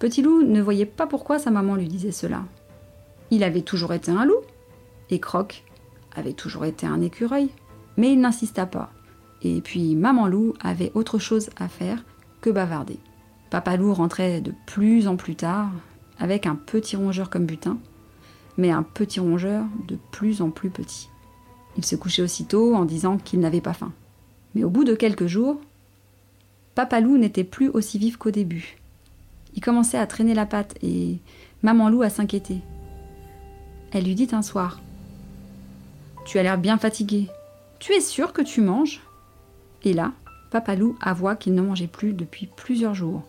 Petit 0.00 0.22
loup 0.22 0.42
ne 0.42 0.60
voyait 0.60 0.86
pas 0.86 1.06
pourquoi 1.06 1.38
sa 1.38 1.52
maman 1.52 1.76
lui 1.76 1.86
disait 1.86 2.10
cela. 2.10 2.42
Il 3.30 3.44
avait 3.44 3.62
toujours 3.62 3.92
été 3.92 4.10
un 4.10 4.24
loup. 4.24 4.40
Et 5.10 5.20
Croc 5.20 5.62
avait 6.16 6.32
toujours 6.32 6.64
été 6.64 6.86
un 6.86 7.00
écureuil. 7.00 7.50
Mais 7.96 8.12
il 8.12 8.20
n'insista 8.20 8.66
pas. 8.66 8.90
Et 9.42 9.60
puis 9.60 9.94
maman 9.94 10.26
loup 10.26 10.54
avait 10.60 10.90
autre 10.94 11.18
chose 11.18 11.50
à 11.56 11.68
faire 11.68 12.02
que 12.40 12.50
bavarder. 12.50 12.98
Papa 13.50 13.76
loup 13.76 13.92
rentrait 13.92 14.40
de 14.40 14.54
plus 14.66 15.06
en 15.06 15.16
plus 15.16 15.36
tard, 15.36 15.70
avec 16.18 16.46
un 16.46 16.54
petit 16.54 16.96
rongeur 16.96 17.28
comme 17.28 17.44
butin, 17.44 17.78
mais 18.56 18.70
un 18.70 18.82
petit 18.82 19.20
rongeur 19.20 19.64
de 19.88 19.98
plus 20.10 20.40
en 20.40 20.50
plus 20.50 20.70
petit. 20.70 21.10
Il 21.76 21.84
se 21.84 21.96
couchait 21.96 22.22
aussitôt 22.22 22.74
en 22.74 22.84
disant 22.84 23.18
qu'il 23.18 23.40
n'avait 23.40 23.60
pas 23.60 23.74
faim. 23.74 23.92
Mais 24.54 24.64
au 24.64 24.70
bout 24.70 24.84
de 24.84 24.94
quelques 24.94 25.26
jours, 25.26 25.60
Papa 26.74 27.00
loup 27.00 27.18
n'était 27.18 27.44
plus 27.44 27.68
aussi 27.68 27.98
vif 27.98 28.16
qu'au 28.16 28.30
début. 28.30 28.76
Il 29.54 29.62
commençait 29.62 29.98
à 29.98 30.06
traîner 30.06 30.34
la 30.34 30.46
patte 30.46 30.74
et 30.82 31.18
maman 31.62 31.88
loup 31.88 32.02
à 32.02 32.10
s'inquiéter. 32.10 32.58
Elle 33.92 34.04
lui 34.04 34.14
dit 34.14 34.28
un 34.32 34.42
soir 34.42 34.80
Tu 36.24 36.38
as 36.38 36.42
l'air 36.42 36.58
bien 36.58 36.78
fatigué. 36.78 37.28
Tu 37.78 37.92
es 37.92 38.00
sûr 38.00 38.32
que 38.32 38.42
tu 38.42 38.60
manges? 38.60 39.00
Et 39.84 39.92
là, 39.92 40.12
Papa 40.50 40.74
loup 40.74 40.96
avoua 41.00 41.36
qu'il 41.36 41.54
ne 41.54 41.62
mangeait 41.62 41.86
plus 41.86 42.12
depuis 42.12 42.46
plusieurs 42.46 42.94
jours 42.94 43.22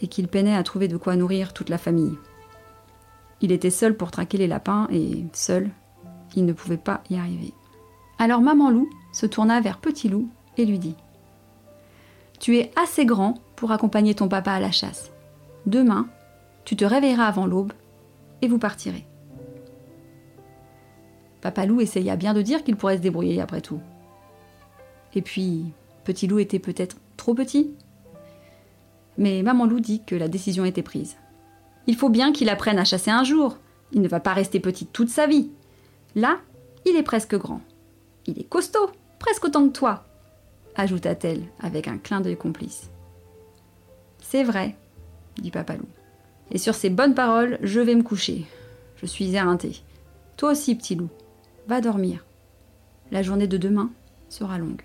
et 0.00 0.08
qu'il 0.08 0.28
peinait 0.28 0.56
à 0.56 0.62
trouver 0.62 0.88
de 0.88 0.96
quoi 0.96 1.16
nourrir 1.16 1.52
toute 1.52 1.68
la 1.68 1.78
famille. 1.78 2.16
Il 3.40 3.52
était 3.52 3.70
seul 3.70 3.96
pour 3.96 4.10
traquer 4.10 4.38
les 4.38 4.46
lapins 4.46 4.86
et 4.90 5.24
seul, 5.32 5.70
il 6.36 6.44
ne 6.44 6.52
pouvait 6.52 6.76
pas 6.76 7.02
y 7.10 7.16
arriver. 7.16 7.52
Alors 8.18 8.40
maman 8.40 8.70
loup 8.70 8.88
se 9.12 9.26
tourna 9.26 9.60
vers 9.60 9.78
Petit 9.78 10.08
loup 10.08 10.28
et 10.56 10.64
lui 10.64 10.78
dit 10.78 10.96
Tu 12.38 12.58
es 12.58 12.70
assez 12.76 13.06
grand 13.06 13.34
pour 13.56 13.72
accompagner 13.72 14.14
ton 14.14 14.28
papa 14.28 14.52
à 14.52 14.60
la 14.60 14.70
chasse. 14.70 15.10
Demain, 15.66 16.08
tu 16.64 16.76
te 16.76 16.84
réveilleras 16.84 17.26
avant 17.26 17.46
l'aube 17.46 17.72
et 18.42 18.48
vous 18.48 18.58
partirez. 18.58 19.06
Papa 21.40 21.66
loup 21.66 21.80
essaya 21.80 22.16
bien 22.16 22.34
de 22.34 22.42
dire 22.42 22.64
qu'il 22.64 22.76
pourrait 22.76 22.96
se 22.96 23.02
débrouiller 23.02 23.40
après 23.40 23.60
tout. 23.60 23.80
Et 25.14 25.22
puis, 25.22 25.72
Petit 26.04 26.26
loup 26.26 26.38
était 26.38 26.58
peut-être 26.58 26.96
trop 27.16 27.34
petit 27.34 27.70
mais 29.18 29.42
maman 29.42 29.66
loup 29.66 29.80
dit 29.80 30.02
que 30.06 30.14
la 30.14 30.28
décision 30.28 30.64
était 30.64 30.82
prise. 30.82 31.16
Il 31.86 31.94
faut 31.94 32.08
bien 32.08 32.32
qu'il 32.32 32.48
apprenne 32.48 32.78
à 32.78 32.84
chasser 32.84 33.10
un 33.10 33.22
jour. 33.22 33.58
Il 33.92 34.00
ne 34.00 34.08
va 34.08 34.18
pas 34.18 34.32
rester 34.32 34.60
petit 34.60 34.86
toute 34.86 35.10
sa 35.10 35.26
vie. 35.26 35.50
Là, 36.14 36.38
il 36.86 36.96
est 36.96 37.02
presque 37.02 37.36
grand. 37.36 37.60
Il 38.26 38.38
est 38.40 38.48
costaud, 38.48 38.88
presque 39.18 39.44
autant 39.44 39.68
que 39.68 39.72
toi, 39.72 40.04
ajouta-t-elle 40.76 41.42
avec 41.60 41.88
un 41.88 41.98
clin 41.98 42.20
d'œil 42.20 42.36
complice. 42.36 42.90
C'est 44.20 44.44
vrai, 44.44 44.76
dit 45.38 45.50
Papa 45.50 45.76
Loup. 45.76 45.88
Et 46.50 46.58
sur 46.58 46.74
ces 46.74 46.90
bonnes 46.90 47.14
paroles, 47.14 47.58
je 47.62 47.80
vais 47.80 47.94
me 47.94 48.02
coucher. 48.02 48.46
Je 48.96 49.06
suis 49.06 49.34
éreinté. 49.34 49.82
Toi 50.36 50.52
aussi, 50.52 50.74
petit 50.74 50.94
loup, 50.94 51.10
va 51.68 51.80
dormir. 51.80 52.24
La 53.10 53.22
journée 53.22 53.46
de 53.46 53.56
demain 53.56 53.90
sera 54.28 54.58
longue. 54.58 54.82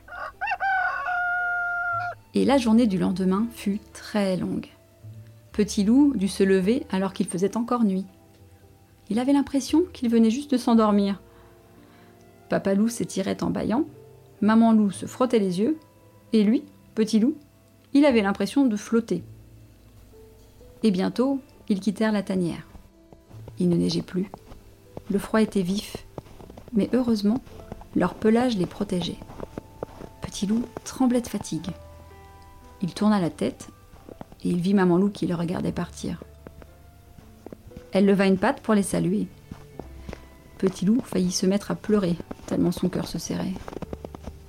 Et 2.33 2.43
la 2.45 2.57
journée 2.57 2.87
du 2.87 2.97
lendemain 2.97 3.47
fut 3.53 3.79
très 3.93 4.35
longue. 4.35 4.67
Petit 5.53 5.83
loup 5.83 6.13
dut 6.15 6.27
se 6.27 6.43
lever 6.43 6.85
alors 6.91 7.13
qu'il 7.13 7.27
faisait 7.27 7.55
encore 7.55 7.83
nuit. 7.83 8.05
Il 9.09 9.19
avait 9.19 9.33
l'impression 9.33 9.83
qu'il 9.93 10.09
venait 10.09 10.31
juste 10.31 10.51
de 10.51 10.57
s'endormir. 10.57 11.21
Papa 12.49 12.73
loup 12.73 12.89
s'étirait 12.89 13.41
en 13.41 13.49
bâillant, 13.49 13.85
maman 14.45 14.73
loup 14.73 14.91
se 14.91 15.07
frottait 15.07 15.39
les 15.39 15.59
yeux, 15.59 15.77
et 16.31 16.43
lui, 16.43 16.63
petit 16.93 17.19
loup, 17.19 17.35
il 17.93 18.05
avait 18.05 18.21
l'impression 18.21 18.65
de 18.65 18.75
flotter. 18.75 19.23
Et 20.83 20.91
bientôt, 20.91 21.39
ils 21.67 21.79
quittèrent 21.79 22.11
la 22.11 22.23
tanière. 22.23 22.67
Il 23.59 23.69
ne 23.69 23.75
neigeait 23.75 24.01
plus. 24.01 24.29
Le 25.09 25.17
froid 25.17 25.41
était 25.41 25.61
vif, 25.61 26.05
mais 26.73 26.89
heureusement, 26.93 27.41
leur 27.95 28.13
pelage 28.13 28.57
les 28.57 28.65
protégeait. 28.65 29.17
Petit 30.21 30.45
loup 30.45 30.63
tremblait 30.83 31.21
de 31.21 31.27
fatigue. 31.27 31.71
Il 32.81 32.93
tourna 32.93 33.19
la 33.19 33.29
tête 33.29 33.69
et 34.43 34.49
il 34.49 34.59
vit 34.59 34.73
Maman 34.73 34.97
Loup 34.97 35.09
qui 35.09 35.25
le 35.25 35.35
regardait 35.35 35.71
partir. 35.71 36.23
Elle 37.93 38.05
leva 38.05 38.27
une 38.27 38.37
patte 38.37 38.61
pour 38.61 38.73
les 38.73 38.83
saluer. 38.83 39.27
Petit 40.57 40.85
Loup 40.85 41.01
faillit 41.01 41.31
se 41.31 41.45
mettre 41.45 41.71
à 41.71 41.75
pleurer, 41.75 42.15
tellement 42.45 42.71
son 42.71 42.89
cœur 42.89 43.07
se 43.07 43.17
serrait. 43.17 43.53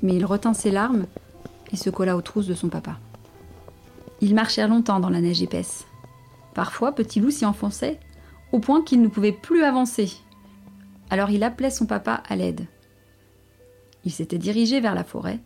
Mais 0.02 0.14
il 0.14 0.24
retint 0.24 0.54
ses 0.54 0.70
larmes 0.70 1.06
et 1.72 1.76
se 1.76 1.90
colla 1.90 2.16
aux 2.16 2.22
trousses 2.22 2.46
de 2.46 2.54
son 2.54 2.68
papa. 2.68 2.98
Ils 4.20 4.34
marchèrent 4.34 4.68
longtemps 4.68 5.00
dans 5.00 5.10
la 5.10 5.20
neige 5.20 5.42
épaisse. 5.42 5.86
Parfois, 6.54 6.92
Petit 6.92 7.20
Loup 7.20 7.30
s'y 7.30 7.44
enfonçait, 7.44 8.00
au 8.52 8.60
point 8.60 8.82
qu'il 8.82 9.02
ne 9.02 9.08
pouvait 9.08 9.32
plus 9.32 9.62
avancer. 9.62 10.10
Alors 11.10 11.30
il 11.30 11.42
appelait 11.42 11.70
son 11.70 11.86
papa 11.86 12.22
à 12.28 12.36
l'aide. 12.36 12.66
Il 14.04 14.12
s'était 14.12 14.38
dirigé 14.38 14.80
vers 14.80 14.94
la 14.94 15.04
forêt. 15.04 15.40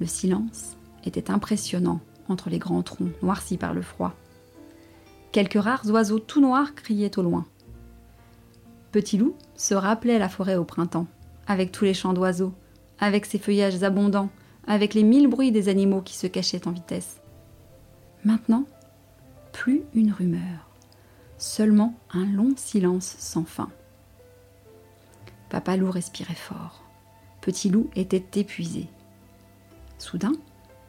Le 0.00 0.06
silence 0.06 0.76
était 1.04 1.30
impressionnant 1.30 2.00
entre 2.28 2.50
les 2.50 2.58
grands 2.58 2.82
troncs 2.82 3.12
noircis 3.22 3.56
par 3.56 3.74
le 3.74 3.82
froid. 3.82 4.14
Quelques 5.32 5.62
rares 5.62 5.88
oiseaux 5.90 6.18
tout 6.18 6.40
noirs 6.40 6.74
criaient 6.74 7.18
au 7.18 7.22
loin. 7.22 7.46
Petit 8.92 9.16
loup 9.16 9.34
se 9.56 9.74
rappelait 9.74 10.18
la 10.18 10.28
forêt 10.28 10.56
au 10.56 10.64
printemps, 10.64 11.06
avec 11.46 11.72
tous 11.72 11.84
les 11.84 11.94
chants 11.94 12.12
d'oiseaux, 12.12 12.52
avec 12.98 13.26
ses 13.26 13.38
feuillages 13.38 13.82
abondants, 13.82 14.30
avec 14.66 14.94
les 14.94 15.02
mille 15.02 15.28
bruits 15.28 15.52
des 15.52 15.68
animaux 15.68 16.00
qui 16.00 16.16
se 16.16 16.26
cachaient 16.26 16.66
en 16.66 16.72
vitesse. 16.72 17.20
Maintenant, 18.24 18.64
plus 19.52 19.82
une 19.94 20.12
rumeur, 20.12 20.70
seulement 21.38 21.94
un 22.12 22.24
long 22.24 22.54
silence 22.56 23.16
sans 23.18 23.44
fin. 23.44 23.70
Papa 25.50 25.76
loup 25.76 25.90
respirait 25.90 26.34
fort. 26.34 26.82
Petit 27.40 27.68
loup 27.68 27.90
était 27.94 28.40
épuisé. 28.40 28.88
Soudain, 29.98 30.32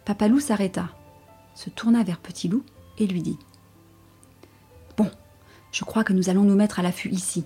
Papa 0.06 0.28
loup 0.28 0.40
s'arrêta, 0.40 0.90
se 1.54 1.70
tourna 1.70 2.04
vers 2.04 2.20
Petit 2.20 2.48
loup 2.48 2.64
et 2.98 3.08
lui 3.08 3.22
dit 3.22 3.38
Bon, 4.98 5.10
je 5.72 5.84
crois 5.84 6.04
que 6.04 6.14
nous 6.14 6.30
allons 6.30 6.44
nous 6.44 6.56
mettre 6.56 6.80
à 6.80 6.84
l'affût 6.84 7.10
ici, 7.10 7.44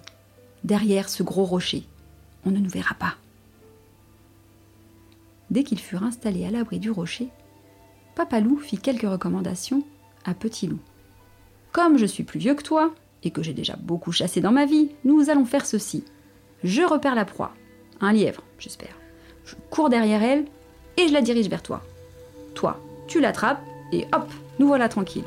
derrière 0.64 1.10
ce 1.10 1.24
gros 1.24 1.46
rocher. 1.46 1.88
On 2.46 2.52
ne 2.52 2.60
nous 2.60 2.70
verra 2.70 2.96
pas. 2.96 3.16
Dès 5.52 5.64
qu'ils 5.64 5.80
furent 5.80 6.04
installés 6.04 6.46
à 6.46 6.52
l'abri 6.52 6.80
du 6.80 6.92
rocher, 6.92 7.30
Papa 8.16 8.40
loup 8.40 8.58
fit 8.58 8.78
quelques 8.78 9.10
recommandations 9.10 9.84
à 10.26 10.34
Petit 10.34 10.68
loup. 10.68 10.80
Comme 11.72 11.98
je 11.98 12.06
suis 12.06 12.24
plus 12.24 12.40
vieux 12.40 12.56
que 12.56 12.64
toi, 12.64 12.94
et 13.24 13.32
que 13.32 13.44
j'ai 13.44 13.54
déjà 13.54 13.76
beaucoup 13.76 14.12
chassé 14.12 14.42
dans 14.42 14.52
ma 14.52 14.66
vie, 14.66 14.90
nous 15.04 15.30
allons 15.30 15.46
faire 15.46 15.66
ceci. 15.66 16.04
Je 16.64 16.82
repère 16.82 17.16
la 17.16 17.26
proie, 17.26 17.54
un 18.02 18.14
lièvre, 18.14 18.44
j'espère. 18.58 18.96
Je 19.46 19.56
cours 19.70 19.90
derrière 19.90 20.24
elle 20.24 20.46
et 20.98 21.08
je 21.08 21.14
la 21.14 21.22
dirige 21.22 21.50
vers 21.50 21.64
toi. 21.64 21.82
Toi, 22.54 22.80
tu 23.08 23.20
l'attrapes 23.20 23.62
et 23.92 24.06
hop, 24.14 24.30
nous 24.60 24.68
voilà 24.68 24.90
tranquilles. 24.90 25.24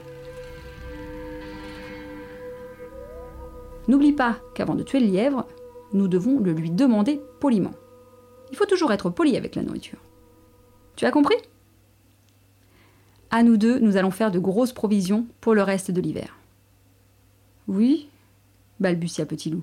N'oublie 3.89 4.13
pas 4.13 4.37
qu'avant 4.55 4.75
de 4.75 4.85
tuer 4.85 5.01
le 5.01 5.07
lièvre, 5.07 5.47
nous 5.93 6.09
devons 6.09 6.39
le 6.39 6.53
lui 6.53 6.71
demander 6.71 7.21
poliment. 7.41 7.73
Il 8.51 8.57
faut 8.57 8.67
toujours 8.67 8.93
être 8.93 9.11
poli 9.11 9.37
avec 9.37 9.57
la 9.57 9.63
nourriture. 9.63 9.99
Tu 10.97 11.05
as 11.07 11.11
compris? 11.11 11.37
À 13.31 13.43
nous 13.43 13.57
deux, 13.57 13.79
nous 13.79 13.97
allons 13.97 14.11
faire 14.11 14.31
de 14.31 14.39
grosses 14.39 14.73
provisions 14.73 15.27
pour 15.41 15.55
le 15.55 15.63
reste 15.63 15.91
de 15.91 16.01
l'hiver. 16.01 16.37
Oui, 17.67 18.09
balbutia 18.79 19.25
Petit 19.25 19.51
Loup. 19.51 19.63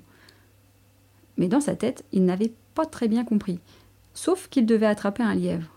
Mais 1.38 1.48
dans 1.48 1.62
sa 1.62 1.76
tête, 1.76 2.04
il 2.12 2.26
n'avait 2.26 2.54
pas 2.74 2.86
très 2.86 3.08
bien 3.08 3.24
compris, 3.24 3.60
sauf 4.14 4.48
qu'il 4.50 4.66
devait 4.66 4.86
attraper 4.86 5.24
un 5.24 5.36
lièvre 5.36 5.70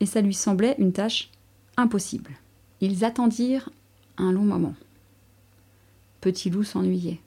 et 0.00 0.06
ça 0.06 0.20
lui 0.20 0.34
semblait 0.34 0.74
une 0.78 0.92
tâche 0.92 1.30
impossible. 1.76 2.32
Ils 2.80 3.04
attendirent 3.04 3.70
un 4.18 4.32
long 4.32 4.42
moment. 4.42 4.74
Petit 6.20 6.50
loup 6.50 6.64
s'ennuyait. 6.64 7.20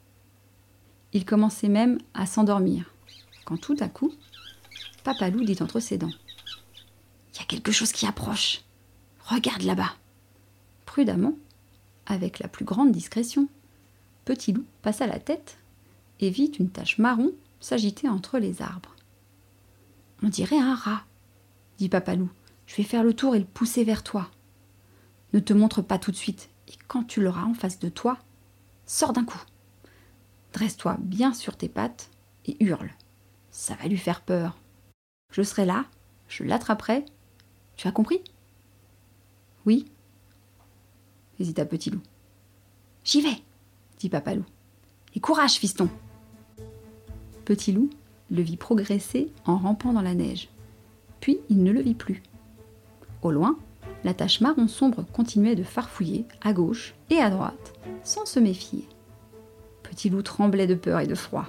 Il 1.12 1.24
commençait 1.24 1.68
même 1.68 1.98
à 2.14 2.26
s'endormir, 2.26 2.92
quand 3.44 3.60
tout 3.60 3.76
à 3.80 3.88
coup, 3.88 4.12
Papa 5.04 5.30
loup 5.30 5.44
dit 5.44 5.56
entre 5.60 5.80
ses 5.80 5.98
dents 5.98 6.10
Il 7.36 7.40
y 7.40 7.42
a 7.42 7.46
quelque 7.46 7.70
chose 7.70 7.92
qui 7.92 8.06
approche. 8.06 8.62
Regarde 9.20 9.62
là-bas. 9.62 9.92
Prudemment, 10.86 11.34
avec 12.06 12.38
la 12.38 12.48
plus 12.48 12.64
grande 12.64 12.90
discrétion, 12.90 13.48
Petit 14.26 14.52
loup 14.52 14.64
passa 14.82 15.06
la 15.06 15.20
tête 15.20 15.56
et 16.18 16.30
vit 16.30 16.46
une 16.58 16.68
tache 16.68 16.98
marron 16.98 17.30
s'agiter 17.60 18.08
entre 18.08 18.38
les 18.38 18.60
arbres. 18.60 18.96
On 20.22 20.28
dirait 20.28 20.58
un 20.58 20.74
rat, 20.74 21.04
dit 21.78 21.88
Papalou. 21.88 22.28
Je 22.66 22.74
vais 22.74 22.82
faire 22.82 23.04
le 23.04 23.14
tour 23.14 23.36
et 23.36 23.38
le 23.38 23.44
pousser 23.44 23.84
vers 23.84 24.02
toi. 24.02 24.28
Ne 25.32 25.38
te 25.38 25.52
montre 25.52 25.80
pas 25.80 26.00
tout 26.00 26.10
de 26.10 26.16
suite, 26.16 26.50
et 26.66 26.72
quand 26.88 27.04
tu 27.04 27.22
l'auras 27.22 27.44
en 27.44 27.54
face 27.54 27.78
de 27.78 27.88
toi, 27.88 28.18
sors 28.84 29.12
d'un 29.12 29.24
coup. 29.24 29.42
Dresse-toi 30.52 30.96
bien 30.98 31.32
sur 31.32 31.56
tes 31.56 31.68
pattes 31.68 32.10
et 32.46 32.56
hurle. 32.64 32.90
Ça 33.52 33.74
va 33.76 33.86
lui 33.86 33.98
faire 33.98 34.22
peur. 34.22 34.56
Je 35.30 35.42
serai 35.42 35.64
là, 35.64 35.84
je 36.26 36.42
l'attraperai. 36.42 37.04
Tu 37.76 37.88
as 37.88 37.92
compris? 37.92 38.20
Oui 39.64 39.86
hésita 41.38 41.64
Petit 41.64 41.90
Loup. 41.90 42.00
J'y 43.04 43.20
vais, 43.20 43.42
dit 43.98 44.08
Papalou. 44.08 44.44
Et 45.14 45.20
courage, 45.20 45.54
fiston 45.54 45.88
Petit 47.44 47.72
Loup 47.72 47.90
le 48.30 48.42
vit 48.42 48.56
progresser 48.56 49.30
en 49.44 49.56
rampant 49.56 49.92
dans 49.92 50.02
la 50.02 50.14
neige. 50.14 50.48
Puis 51.20 51.38
il 51.48 51.62
ne 51.62 51.70
le 51.70 51.80
vit 51.80 51.94
plus. 51.94 52.22
Au 53.22 53.30
loin, 53.30 53.56
la 54.02 54.14
tache 54.14 54.40
marron 54.40 54.66
sombre 54.66 55.04
continuait 55.12 55.54
de 55.54 55.62
farfouiller 55.62 56.26
à 56.42 56.52
gauche 56.52 56.94
et 57.10 57.18
à 57.18 57.30
droite, 57.30 57.72
sans 58.02 58.26
se 58.26 58.40
méfier. 58.40 58.88
Petit 59.82 60.10
loup 60.10 60.22
tremblait 60.22 60.66
de 60.66 60.74
peur 60.74 61.00
et 61.00 61.06
de 61.06 61.14
froid. 61.14 61.46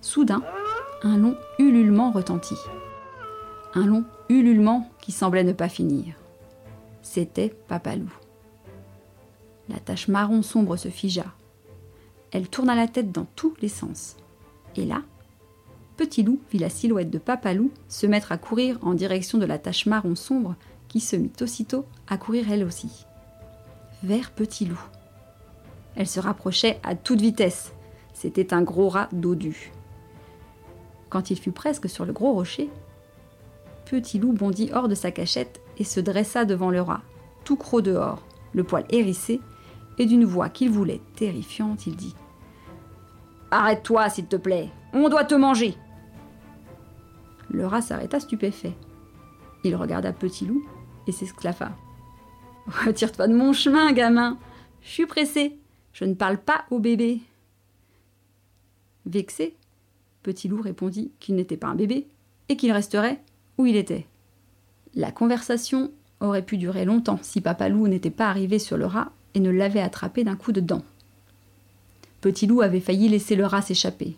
Soudain, 0.00 0.42
un 1.02 1.16
long 1.16 1.36
ululement 1.58 2.10
retentit. 2.10 2.58
Un 3.74 3.86
long 3.86 4.04
ululement 4.28 4.88
qui 5.00 5.12
semblait 5.12 5.44
ne 5.44 5.52
pas 5.52 5.68
finir. 5.68 6.14
C'était 7.02 7.54
Papalou. 7.68 8.10
La 9.68 9.78
tache 9.78 10.08
marron 10.08 10.42
sombre 10.42 10.76
se 10.76 10.88
figea. 10.88 11.26
Elle 12.30 12.48
tourna 12.48 12.74
la 12.74 12.88
tête 12.88 13.12
dans 13.12 13.26
tous 13.36 13.54
les 13.60 13.68
sens. 13.68 14.16
Et 14.76 14.86
là, 14.86 15.02
Petit 15.96 16.22
Loup 16.22 16.40
vit 16.50 16.58
la 16.58 16.70
silhouette 16.70 17.10
de 17.10 17.18
Papalou 17.18 17.70
se 17.88 18.06
mettre 18.06 18.32
à 18.32 18.38
courir 18.38 18.78
en 18.82 18.94
direction 18.94 19.36
de 19.36 19.44
la 19.44 19.58
tache 19.58 19.86
marron 19.86 20.14
sombre 20.14 20.54
qui 20.88 21.00
se 21.00 21.16
mit 21.16 21.32
aussitôt 21.40 21.84
à 22.06 22.16
courir 22.16 22.50
elle 22.50 22.64
aussi. 22.64 23.04
Vers 24.02 24.30
Petit 24.30 24.64
Loup. 24.64 24.80
Elle 25.96 26.06
se 26.06 26.20
rapprochait 26.20 26.78
à 26.84 26.94
toute 26.94 27.20
vitesse. 27.20 27.72
C'était 28.14 28.54
un 28.54 28.62
gros 28.62 28.88
rat 28.88 29.08
dodu. 29.12 29.72
Quand 31.10 31.30
il 31.30 31.38
fut 31.38 31.52
presque 31.52 31.88
sur 31.88 32.04
le 32.04 32.12
gros 32.12 32.32
rocher, 32.32 32.70
Petit 33.88 34.18
Loup 34.18 34.34
bondit 34.34 34.70
hors 34.74 34.86
de 34.86 34.94
sa 34.94 35.10
cachette 35.10 35.62
et 35.78 35.84
se 35.84 35.98
dressa 35.98 36.44
devant 36.44 36.70
le 36.70 36.82
rat, 36.82 37.00
tout 37.44 37.56
croc 37.56 37.82
dehors, 37.82 38.22
le 38.52 38.62
poil 38.62 38.84
hérissé, 38.90 39.40
et 39.96 40.04
d'une 40.04 40.26
voix 40.26 40.50
qu'il 40.50 40.70
voulait 40.70 41.00
terrifiante, 41.16 41.86
il 41.86 41.96
dit 41.96 42.14
Arrête-toi, 43.50 44.10
s'il 44.10 44.26
te 44.26 44.36
plaît, 44.36 44.68
on 44.92 45.08
doit 45.08 45.24
te 45.24 45.34
manger 45.34 45.74
Le 47.50 47.66
rat 47.66 47.80
s'arrêta 47.80 48.20
stupéfait. 48.20 48.74
Il 49.64 49.74
regarda 49.74 50.12
Petit 50.12 50.44
Loup 50.44 50.62
et 51.06 51.12
s'esclaffa 51.12 51.72
Retire-toi 52.84 53.26
de 53.26 53.34
mon 53.34 53.54
chemin, 53.54 53.92
gamin 53.92 54.36
Je 54.82 54.90
suis 54.90 55.06
pressé, 55.06 55.58
je 55.94 56.04
ne 56.04 56.14
parle 56.14 56.36
pas 56.36 56.66
au 56.70 56.78
bébé. 56.78 57.22
Vexé, 59.06 59.56
Petit 60.22 60.46
Loup 60.46 60.60
répondit 60.60 61.10
qu'il 61.20 61.36
n'était 61.36 61.56
pas 61.56 61.68
un 61.68 61.74
bébé 61.74 62.06
et 62.50 62.56
qu'il 62.56 62.70
resterait 62.70 63.22
où 63.58 63.66
il 63.66 63.76
était. 63.76 64.06
La 64.94 65.12
conversation 65.12 65.90
aurait 66.20 66.42
pu 66.42 66.56
durer 66.56 66.84
longtemps 66.84 67.18
si 67.22 67.40
Papa 67.40 67.68
Loup 67.68 67.88
n'était 67.88 68.10
pas 68.10 68.30
arrivé 68.30 68.58
sur 68.58 68.76
le 68.76 68.86
rat 68.86 69.12
et 69.34 69.40
ne 69.40 69.50
l'avait 69.50 69.80
attrapé 69.80 70.24
d'un 70.24 70.36
coup 70.36 70.52
de 70.52 70.60
dent. 70.60 70.82
Petit 72.20 72.46
Loup 72.46 72.62
avait 72.62 72.80
failli 72.80 73.08
laisser 73.08 73.36
le 73.36 73.46
rat 73.46 73.62
s'échapper. 73.62 74.16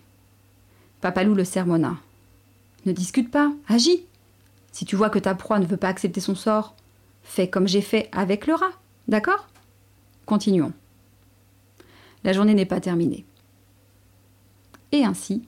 Papalou 1.01 1.35
le 1.35 1.45
sermonna. 1.45 1.99
Ne 2.87 2.93
discute 2.93 3.31
pas, 3.31 3.53
agis. 3.69 4.05
Si 4.73 4.85
tu 4.85 4.97
vois 4.97 5.11
que 5.11 5.19
ta 5.19 5.35
proie 5.35 5.59
ne 5.59 5.67
veut 5.67 5.77
pas 5.77 5.89
accepter 5.89 6.21
son 6.21 6.35
sort, 6.35 6.75
fais 7.23 7.49
comme 7.49 7.69
j'ai 7.69 7.83
fait 7.83 8.09
avec 8.13 8.47
le 8.47 8.55
rat, 8.55 8.73
d'accord? 9.09 9.49
Continuons. 10.25 10.73
La 12.25 12.33
journée 12.33 12.55
n'est 12.55 12.67
pas 12.67 12.81
terminée. 12.81 13.25
Et 14.93 15.05
ainsi, 15.05 15.43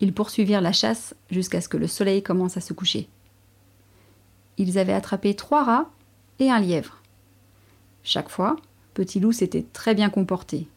ils 0.00 0.12
poursuivirent 0.12 0.60
la 0.60 0.72
chasse 0.72 1.14
jusqu'à 1.30 1.60
ce 1.60 1.68
que 1.68 1.76
le 1.76 1.86
soleil 1.86 2.22
commence 2.22 2.56
à 2.56 2.60
se 2.60 2.72
coucher. 2.72 3.08
Ils 4.58 4.78
avaient 4.78 4.92
attrapé 4.92 5.34
trois 5.34 5.64
rats 5.64 5.90
et 6.38 6.50
un 6.50 6.60
lièvre. 6.60 7.00
Chaque 8.02 8.28
fois, 8.28 8.56
Petit 8.92 9.20
Loup 9.20 9.32
s'était 9.32 9.66
très 9.72 9.94
bien 9.94 10.10
comporté. 10.10 10.68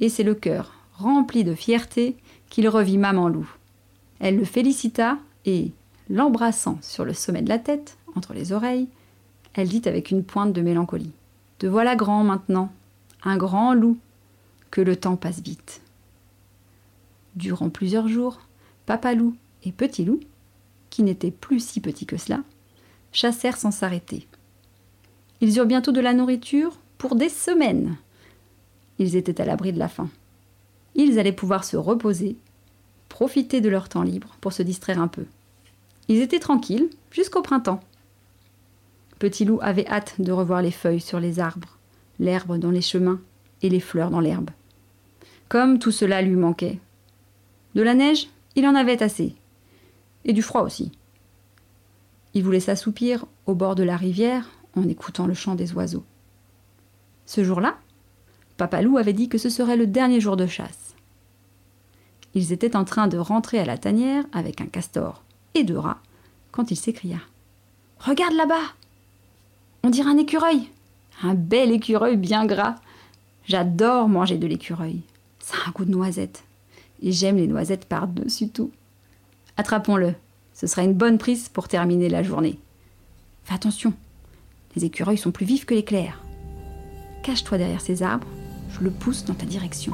Et 0.00 0.08
c'est 0.08 0.22
le 0.22 0.34
cœur, 0.34 0.72
rempli 0.94 1.44
de 1.44 1.54
fierté, 1.54 2.16
qu'il 2.50 2.68
revit 2.68 2.98
Maman 2.98 3.28
Loup. 3.28 3.48
Elle 4.20 4.36
le 4.36 4.44
félicita 4.44 5.18
et, 5.44 5.70
l'embrassant 6.08 6.78
sur 6.82 7.04
le 7.04 7.12
sommet 7.12 7.42
de 7.42 7.48
la 7.48 7.58
tête, 7.58 7.98
entre 8.16 8.34
les 8.34 8.52
oreilles, 8.52 8.88
elle 9.54 9.68
dit 9.68 9.82
avec 9.86 10.10
une 10.10 10.24
pointe 10.24 10.52
de 10.52 10.62
mélancolie 10.62 11.12
Te 11.58 11.66
voilà 11.66 11.96
grand 11.96 12.24
maintenant, 12.24 12.72
un 13.22 13.36
grand 13.36 13.74
loup, 13.74 13.98
que 14.70 14.80
le 14.80 14.96
temps 14.96 15.16
passe 15.16 15.40
vite. 15.40 15.80
Durant 17.36 17.70
plusieurs 17.70 18.08
jours, 18.08 18.40
Papa 18.86 19.14
Loup 19.14 19.34
et 19.64 19.72
Petit 19.72 20.04
Loup, 20.04 20.20
qui 20.90 21.02
n'étaient 21.02 21.30
plus 21.30 21.64
si 21.64 21.80
petits 21.80 22.06
que 22.06 22.16
cela, 22.16 22.40
chassèrent 23.12 23.56
sans 23.56 23.70
s'arrêter. 23.70 24.26
Ils 25.40 25.56
eurent 25.56 25.66
bientôt 25.66 25.92
de 25.92 26.00
la 26.00 26.14
nourriture 26.14 26.78
pour 26.98 27.14
des 27.14 27.28
semaines. 27.28 27.96
Ils 28.98 29.16
étaient 29.16 29.40
à 29.40 29.44
l'abri 29.44 29.72
de 29.72 29.78
la 29.78 29.88
faim. 29.88 30.10
Ils 30.94 31.18
allaient 31.18 31.32
pouvoir 31.32 31.64
se 31.64 31.76
reposer, 31.76 32.36
profiter 33.08 33.60
de 33.60 33.68
leur 33.68 33.88
temps 33.88 34.02
libre 34.02 34.36
pour 34.40 34.52
se 34.52 34.62
distraire 34.62 35.00
un 35.00 35.08
peu. 35.08 35.24
Ils 36.08 36.20
étaient 36.20 36.40
tranquilles 36.40 36.90
jusqu'au 37.10 37.42
printemps. 37.42 37.80
Petit 39.18 39.44
loup 39.44 39.58
avait 39.62 39.86
hâte 39.86 40.14
de 40.18 40.32
revoir 40.32 40.62
les 40.62 40.70
feuilles 40.70 41.00
sur 41.00 41.20
les 41.20 41.38
arbres, 41.40 41.78
l'herbe 42.18 42.58
dans 42.58 42.70
les 42.70 42.82
chemins 42.82 43.20
et 43.62 43.68
les 43.68 43.80
fleurs 43.80 44.10
dans 44.10 44.20
l'herbe. 44.20 44.50
Comme 45.48 45.78
tout 45.78 45.90
cela 45.90 46.22
lui 46.22 46.36
manquait. 46.36 46.78
De 47.74 47.82
la 47.82 47.94
neige, 47.94 48.28
il 48.56 48.66
en 48.66 48.74
avait 48.74 49.02
assez. 49.02 49.34
Et 50.24 50.32
du 50.32 50.42
froid 50.42 50.62
aussi. 50.62 50.92
Il 52.34 52.44
voulait 52.44 52.60
s'assoupir 52.60 53.24
au 53.46 53.54
bord 53.54 53.74
de 53.74 53.82
la 53.82 53.96
rivière 53.96 54.48
en 54.76 54.88
écoutant 54.88 55.26
le 55.26 55.34
chant 55.34 55.54
des 55.54 55.72
oiseaux. 55.72 56.04
Ce 57.26 57.44
jour-là, 57.44 57.76
Papa 58.56 58.82
Loup 58.82 58.98
avait 58.98 59.12
dit 59.12 59.28
que 59.28 59.38
ce 59.38 59.50
serait 59.50 59.76
le 59.76 59.86
dernier 59.86 60.20
jour 60.20 60.36
de 60.36 60.46
chasse. 60.46 60.94
Ils 62.34 62.52
étaient 62.52 62.76
en 62.76 62.84
train 62.84 63.08
de 63.08 63.18
rentrer 63.18 63.58
à 63.58 63.64
la 63.64 63.78
tanière 63.78 64.24
avec 64.32 64.60
un 64.60 64.66
castor 64.66 65.22
et 65.54 65.64
deux 65.64 65.78
rats 65.78 66.00
quand 66.52 66.70
il 66.70 66.76
s'écria 66.76 67.18
Regarde 68.00 68.34
là-bas 68.34 68.74
On 69.82 69.90
dirait 69.90 70.10
un 70.10 70.18
écureuil 70.18 70.68
Un 71.22 71.34
bel 71.34 71.72
écureuil 71.72 72.16
bien 72.16 72.46
gras 72.46 72.76
J'adore 73.48 74.10
manger 74.10 74.36
de 74.36 74.46
l'écureuil. 74.46 75.00
Ça 75.38 75.56
a 75.56 75.68
un 75.68 75.72
goût 75.72 75.86
de 75.86 75.90
noisette. 75.90 76.44
Et 77.00 77.12
j'aime 77.12 77.36
les 77.36 77.46
noisettes 77.46 77.86
par-dessus 77.86 78.50
tout. 78.50 78.70
Attrapons-le. 79.56 80.14
Ce 80.58 80.66
sera 80.66 80.82
une 80.82 80.94
bonne 80.94 81.18
prise 81.18 81.48
pour 81.48 81.68
terminer 81.68 82.08
la 82.08 82.24
journée. 82.24 82.58
Fais 83.44 83.54
attention. 83.54 83.92
Les 84.74 84.84
écureuils 84.84 85.16
sont 85.16 85.30
plus 85.30 85.46
vifs 85.46 85.66
que 85.66 85.74
l'éclair. 85.74 86.20
Cache-toi 87.22 87.58
derrière 87.58 87.80
ces 87.80 88.02
arbres. 88.02 88.26
Je 88.72 88.82
le 88.82 88.90
pousse 88.90 89.24
dans 89.24 89.34
ta 89.34 89.46
direction. 89.46 89.92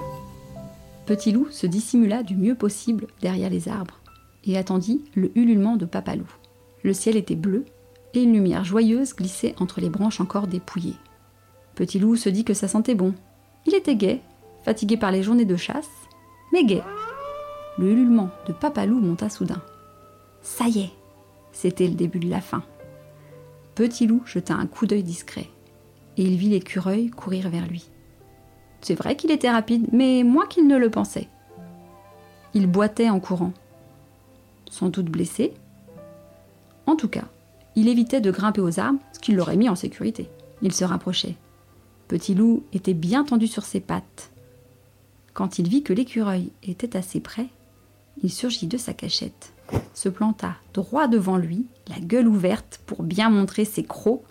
Petit 1.04 1.32
loup 1.32 1.48
se 1.50 1.66
dissimula 1.66 2.22
du 2.22 2.34
mieux 2.34 2.54
possible 2.54 3.08
derrière 3.20 3.50
les 3.50 3.68
arbres 3.68 4.00
et 4.46 4.56
attendit 4.56 5.04
le 5.14 5.36
ululement 5.38 5.76
de 5.76 5.84
Papa 5.84 6.16
Loup. 6.16 6.32
Le 6.82 6.94
ciel 6.94 7.18
était 7.18 7.36
bleu 7.36 7.66
et 8.14 8.22
une 8.22 8.32
lumière 8.32 8.64
joyeuse 8.64 9.14
glissait 9.14 9.54
entre 9.58 9.82
les 9.82 9.90
branches 9.90 10.22
encore 10.22 10.46
dépouillées. 10.46 10.96
Petit 11.74 11.98
loup 11.98 12.16
se 12.16 12.30
dit 12.30 12.44
que 12.44 12.54
ça 12.54 12.68
sentait 12.68 12.94
bon. 12.94 13.12
Il 13.66 13.74
était 13.74 13.96
gai, 13.96 14.22
fatigué 14.62 14.96
par 14.96 15.12
les 15.12 15.22
journées 15.22 15.44
de 15.44 15.56
chasse, 15.56 15.90
mais 16.54 16.64
gai. 16.64 16.82
Le 17.76 17.90
ululement 17.90 18.30
de 18.48 18.54
Papa 18.54 18.86
Loup 18.86 19.00
monta 19.00 19.28
soudain. 19.28 19.60
Ça 20.44 20.68
y 20.68 20.80
est, 20.80 20.90
c'était 21.52 21.88
le 21.88 21.94
début 21.94 22.20
de 22.20 22.28
la 22.28 22.42
fin. 22.42 22.62
Petit 23.74 24.06
loup 24.06 24.22
jeta 24.26 24.54
un 24.54 24.66
coup 24.66 24.86
d'œil 24.86 25.02
discret, 25.02 25.48
et 26.18 26.22
il 26.22 26.36
vit 26.36 26.50
l'écureuil 26.50 27.08
courir 27.08 27.48
vers 27.48 27.66
lui. 27.66 27.88
C'est 28.82 28.94
vrai 28.94 29.16
qu'il 29.16 29.30
était 29.30 29.50
rapide, 29.50 29.88
mais 29.90 30.22
moins 30.22 30.46
qu'il 30.46 30.68
ne 30.68 30.76
le 30.76 30.90
pensait. 30.90 31.28
Il 32.52 32.66
boitait 32.66 33.08
en 33.08 33.20
courant. 33.20 33.54
Sans 34.70 34.90
doute 34.90 35.06
blessé? 35.06 35.54
En 36.86 36.94
tout 36.94 37.08
cas, 37.08 37.24
Il 37.76 37.88
évitait 37.88 38.20
de 38.20 38.30
grimper 38.30 38.60
aux 38.60 38.78
arbres, 38.78 39.00
ce 39.12 39.18
qui 39.18 39.32
l'aurait 39.32 39.56
mis 39.56 39.68
en 39.68 39.74
sécurité. 39.74 40.28
Il 40.62 40.72
se 40.72 40.84
rapprochait. 40.84 41.36
Petit 42.06 42.34
loup 42.34 42.62
était 42.72 42.94
bien 42.94 43.24
tendu 43.24 43.46
sur 43.46 43.64
ses 43.64 43.80
pattes. 43.80 44.30
Quand 45.32 45.58
il 45.58 45.68
vit 45.68 45.82
que 45.82 45.92
l'écureuil 45.92 46.52
était 46.62 46.96
assez 46.96 47.18
près, 47.18 47.48
il 48.22 48.30
surgit 48.30 48.68
de 48.68 48.76
sa 48.76 48.92
cachette, 48.92 49.53
se 49.94 50.08
planta 50.08 50.56
droit 50.72 51.08
devant 51.08 51.36
lui, 51.36 51.66
la 51.88 51.98
gueule 51.98 52.28
ouverte 52.28 52.80
pour 52.86 53.02
bien 53.02 53.30
montrer 53.30 53.64
ses 53.64 53.84
crocs, 53.84 54.22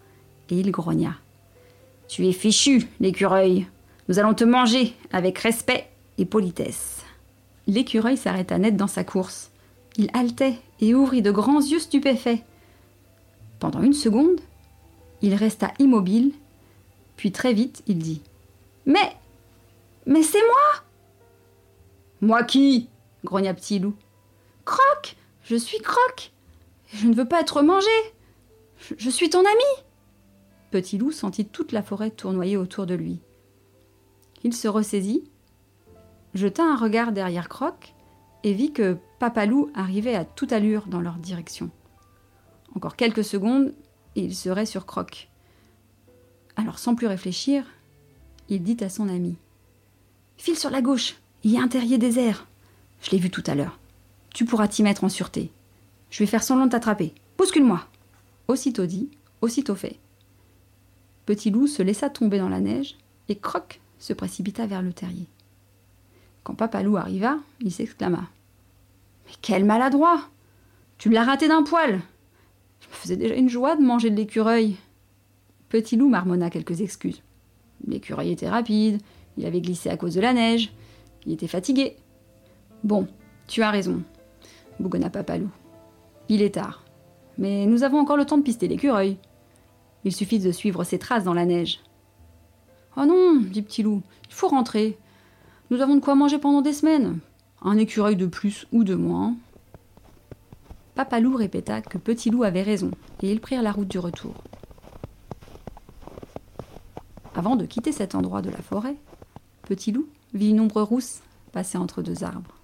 et 0.50 0.60
il 0.60 0.72
grogna. 0.72 1.16
Tu 2.08 2.28
es 2.28 2.34
fichu, 2.34 2.88
l'écureuil. 3.00 3.68
Nous 4.08 4.20
allons 4.20 4.34
te 4.34 4.44
manger 4.44 4.94
avec 5.12 5.40
respect 5.40 5.90
et 6.18 6.26
politesse. 6.26 7.02
L'écureuil 7.68 8.18
s'arrêta 8.18 8.58
net 8.58 8.76
dans 8.76 8.88
sa 8.88 9.04
course. 9.04 9.52
Il 9.96 10.10
haletait 10.14 10.60
et 10.80 10.94
ouvrit 10.94 11.22
de 11.22 11.32
grands 11.32 11.62
yeux 11.62 11.80
stupéfaits. 11.80 12.44
Pendant 13.60 13.82
une 13.82 13.94
seconde, 13.94 14.42
il 15.22 15.34
resta 15.36 15.72
immobile, 15.80 16.34
puis 17.16 17.32
très 17.32 17.54
vite 17.54 17.82
il 17.88 18.00
dit 18.00 18.22
Mais 18.86 19.16
Mais 20.06 20.24
c'est 20.24 20.42
moi 20.42 20.84
Moi 22.22 22.44
qui 22.44 22.90
grogna 23.24 23.54
Petit 23.54 23.80
Loup. 23.80 23.96
Croc 24.66 25.16
Je 25.44 25.56
suis 25.56 25.80
Croc 25.80 26.32
Je 26.94 27.08
ne 27.08 27.14
veux 27.14 27.28
pas 27.28 27.42
être 27.42 27.62
mangé 27.62 27.88
je, 28.78 28.96
je 28.98 29.10
suis 29.10 29.30
ton 29.30 29.40
ami 29.40 29.84
Petit 30.72 30.98
Loup 30.98 31.12
sentit 31.12 31.46
toute 31.46 31.72
la 31.72 31.84
forêt 31.84 32.10
tournoyer 32.10 32.58
autour 32.58 32.86
de 32.86 32.96
lui. 32.96 33.20
Il 34.44 34.54
se 34.54 34.68
ressaisit, 34.68 35.24
jeta 36.34 36.64
un 36.64 36.76
regard 36.76 37.12
derrière 37.12 37.48
Croc 37.48 37.94
et 38.44 38.54
vit 38.54 38.72
que 38.72 38.98
Papa 39.20 39.46
Loup 39.46 39.70
arrivait 39.76 40.16
à 40.16 40.26
toute 40.26 40.52
allure 40.52 40.88
dans 40.88 41.00
leur 41.00 41.16
direction. 41.16 41.70
Encore 42.76 42.96
quelques 42.96 43.24
secondes, 43.24 43.74
et 44.16 44.22
il 44.22 44.36
serait 44.36 44.66
sur 44.66 44.86
Croc. 44.86 45.30
Alors, 46.56 46.80
sans 46.80 46.96
plus 46.96 47.08
réfléchir, 47.08 47.66
il 48.50 48.64
dit 48.64 48.84
à 48.84 48.90
son 48.90 49.08
ami 49.10 49.36
File 50.38 50.58
sur 50.58 50.70
la 50.70 50.82
gauche, 50.82 51.16
il 51.44 51.52
y 51.52 51.58
a 51.58 51.62
un 51.62 51.68
terrier 51.68 51.98
désert. 51.98 52.48
Je 53.02 53.12
l'ai 53.12 53.20
vu 53.20 53.30
tout 53.30 53.44
à 53.46 53.56
l'heure. 53.56 53.80
Tu 54.34 54.46
pourras 54.46 54.68
t'y 54.68 54.84
mettre 54.84 55.04
en 55.04 55.10
sûreté. 55.10 55.52
Je 56.10 56.20
vais 56.20 56.28
faire 56.28 56.44
semblant 56.44 56.66
de 56.66 56.72
t'attraper. 56.72 57.14
Bouscule-moi 57.38 57.86
Aussitôt 58.48 58.86
dit, 58.86 59.10
aussitôt 59.42 59.76
fait. 59.76 60.00
Petit 61.26 61.50
loup 61.50 61.68
se 61.68 61.82
laissa 61.82 62.10
tomber 62.10 62.40
dans 62.40 62.50
la 62.50 62.60
neige 62.60 62.98
et 63.30 63.38
Croc 63.38 63.80
se 64.00 64.12
précipita 64.12 64.68
vers 64.68 64.82
le 64.82 64.92
terrier. 64.92 65.28
Quand 66.44 66.56
Papa 66.56 66.84
Loup 66.84 66.98
arriva, 66.98 67.38
il 67.62 67.72
s'exclama 67.72 68.28
Mais 69.26 69.34
quel 69.42 69.64
maladroit 69.64 70.30
Tu 70.98 71.10
l'as 71.10 71.24
raté 71.24 71.48
d'un 71.48 71.64
poil 71.64 72.02
je 72.84 72.90
me 72.90 72.94
faisais 72.94 73.18
déjà 73.18 73.36
une 73.36 73.50
joie 73.50 73.76
de 73.76 73.82
manger 73.82 74.10
de 74.10 74.16
l'écureuil. 74.16 74.76
Petit 75.70 75.96
loup 75.96 76.10
marmonna 76.10 76.50
quelques 76.50 76.82
excuses. 76.82 77.22
L'écureuil 77.88 78.32
était 78.32 78.50
rapide, 78.50 79.02
il 79.38 79.46
avait 79.46 79.62
glissé 79.62 79.90
à 79.90 79.98
cause 79.98 80.16
de 80.16 80.22
la 80.22 80.34
neige, 80.34 80.74
il 81.26 81.34
était 81.34 81.48
fatigué. 81.48 81.96
Bon, 82.84 83.08
tu 83.48 83.62
as 83.62 83.72
raison, 83.72 84.02
bougonna 84.84 85.10
Papalou. 85.10 85.50
Il 86.30 86.42
est 86.42 86.56
tard, 86.56 86.84
mais 87.38 87.66
nous 87.66 87.84
avons 87.84 87.98
encore 87.98 88.18
le 88.18 88.26
temps 88.26 88.38
de 88.38 88.44
pister 88.44 88.68
l'écureuil. 88.68 89.18
Il 90.04 90.14
suffit 90.14 90.40
de 90.40 90.52
suivre 90.52 90.84
ses 90.84 91.00
traces 91.00 91.24
dans 91.24 91.34
la 91.34 91.46
neige. 91.46 91.80
Oh 92.96 93.06
non, 93.06 93.42
dit 93.42 93.64
Petit 93.64 93.82
Loup, 93.82 94.04
il 94.28 94.34
faut 94.34 94.50
rentrer. 94.50 94.98
Nous 95.72 95.82
avons 95.82 95.96
de 95.96 96.02
quoi 96.02 96.14
manger 96.14 96.38
pendant 96.38 96.62
des 96.62 96.74
semaines. 96.74 97.20
Un 97.64 97.78
écureuil 97.78 98.16
de 98.16 98.28
plus 98.28 98.68
ou 98.72 98.84
de 98.84 98.94
moins, 98.94 99.36
Papa 100.96 101.20
Loup 101.20 101.36
répéta 101.36 101.82
que 101.82 101.98
Petit 101.98 102.30
Loup 102.30 102.44
avait 102.44 102.62
raison, 102.62 102.92
et 103.24 103.32
ils 103.32 103.42
prirent 103.42 103.64
la 103.64 103.72
route 103.72 103.88
du 103.88 103.98
retour. 103.98 104.36
Avant 107.34 107.56
de 107.56 107.66
quitter 107.66 107.92
cet 107.92 108.14
endroit 108.14 108.44
de 108.44 108.52
la 108.52 108.62
forêt, 108.62 108.96
Petit 109.64 109.92
Loup 109.92 110.08
vit 110.36 110.52
une 110.52 110.60
ombre 110.60 110.84
rousse 110.84 111.22
passer 111.52 111.80
entre 111.80 112.04
deux 112.04 112.24
arbres. 112.24 112.60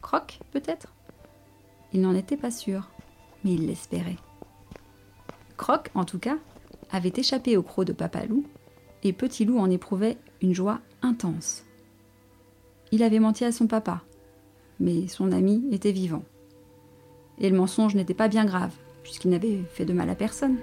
Croc, 0.00 0.40
peut-être? 0.52 0.94
Il 1.92 2.00
n'en 2.00 2.14
était 2.14 2.36
pas 2.36 2.50
sûr, 2.50 2.90
mais 3.44 3.52
il 3.52 3.66
l'espérait. 3.66 4.16
Croc, 5.56 5.90
en 5.94 6.04
tout 6.04 6.18
cas, 6.18 6.38
avait 6.90 7.12
échappé 7.16 7.56
au 7.56 7.62
croc 7.62 7.84
de 7.84 7.92
Papa 7.92 8.24
Loup, 8.26 8.44
et 9.02 9.12
Petit 9.12 9.44
Loup 9.44 9.58
en 9.58 9.70
éprouvait 9.70 10.18
une 10.42 10.54
joie 10.54 10.80
intense. 11.02 11.64
Il 12.92 13.02
avait 13.02 13.18
menti 13.18 13.44
à 13.44 13.52
son 13.52 13.66
papa, 13.66 14.02
mais 14.78 15.06
son 15.06 15.32
ami 15.32 15.64
était 15.70 15.92
vivant. 15.92 16.24
Et 17.38 17.48
le 17.48 17.56
mensonge 17.56 17.94
n'était 17.94 18.14
pas 18.14 18.28
bien 18.28 18.44
grave, 18.44 18.72
puisqu'il 19.02 19.30
n'avait 19.30 19.62
fait 19.72 19.84
de 19.84 19.92
mal 19.92 20.10
à 20.10 20.14
personne. 20.14 20.58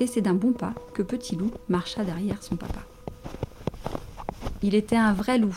Et 0.00 0.06
c'est 0.06 0.20
d'un 0.20 0.34
bon 0.34 0.52
pas 0.52 0.74
que 0.94 1.02
Petit 1.02 1.36
Loup 1.36 1.50
marcha 1.68 2.04
derrière 2.04 2.42
son 2.42 2.56
papa. 2.56 2.80
Il 4.62 4.74
était 4.74 4.96
un 4.96 5.12
vrai 5.12 5.38
loup, 5.38 5.56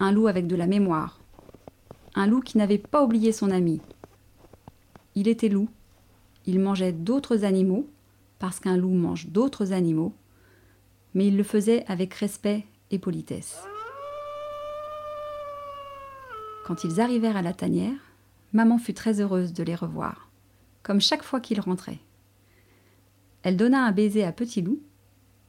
un 0.00 0.12
loup 0.12 0.28
avec 0.28 0.46
de 0.46 0.56
la 0.56 0.66
mémoire, 0.66 1.20
un 2.14 2.26
loup 2.26 2.40
qui 2.40 2.56
n'avait 2.56 2.78
pas 2.78 3.04
oublié 3.04 3.32
son 3.32 3.50
ami. 3.50 3.82
Il 5.14 5.28
était 5.28 5.50
loup, 5.50 5.68
il 6.46 6.58
mangeait 6.58 6.92
d'autres 6.92 7.44
animaux, 7.44 7.86
parce 8.38 8.58
qu'un 8.60 8.78
loup 8.78 8.94
mange 8.94 9.28
d'autres 9.28 9.72
animaux, 9.72 10.14
mais 11.12 11.26
il 11.26 11.36
le 11.36 11.42
faisait 11.42 11.84
avec 11.86 12.14
respect 12.14 12.64
et 12.90 12.98
politesse. 12.98 13.62
Quand 16.66 16.82
ils 16.82 17.00
arrivèrent 17.00 17.36
à 17.36 17.42
la 17.42 17.52
tanière, 17.52 17.98
maman 18.54 18.78
fut 18.78 18.94
très 18.94 19.20
heureuse 19.20 19.52
de 19.52 19.62
les 19.62 19.74
revoir, 19.74 20.30
comme 20.82 21.02
chaque 21.02 21.22
fois 21.22 21.40
qu'ils 21.40 21.60
rentraient. 21.60 22.00
Elle 23.42 23.58
donna 23.58 23.84
un 23.84 23.92
baiser 23.92 24.24
à 24.24 24.32
Petit 24.32 24.62
Loup, 24.62 24.80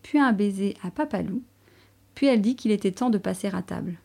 puis 0.03 0.19
un 0.19 0.33
baiser 0.33 0.75
à 0.83 0.91
Papa 0.91 1.21
Loup, 1.21 1.41
puis 2.15 2.27
elle 2.27 2.41
dit 2.41 2.57
qu'il 2.57 2.71
était 2.71 2.91
temps 2.91 3.09
de 3.09 3.17
passer 3.17 3.47
à 3.47 3.61
table. 3.61 3.97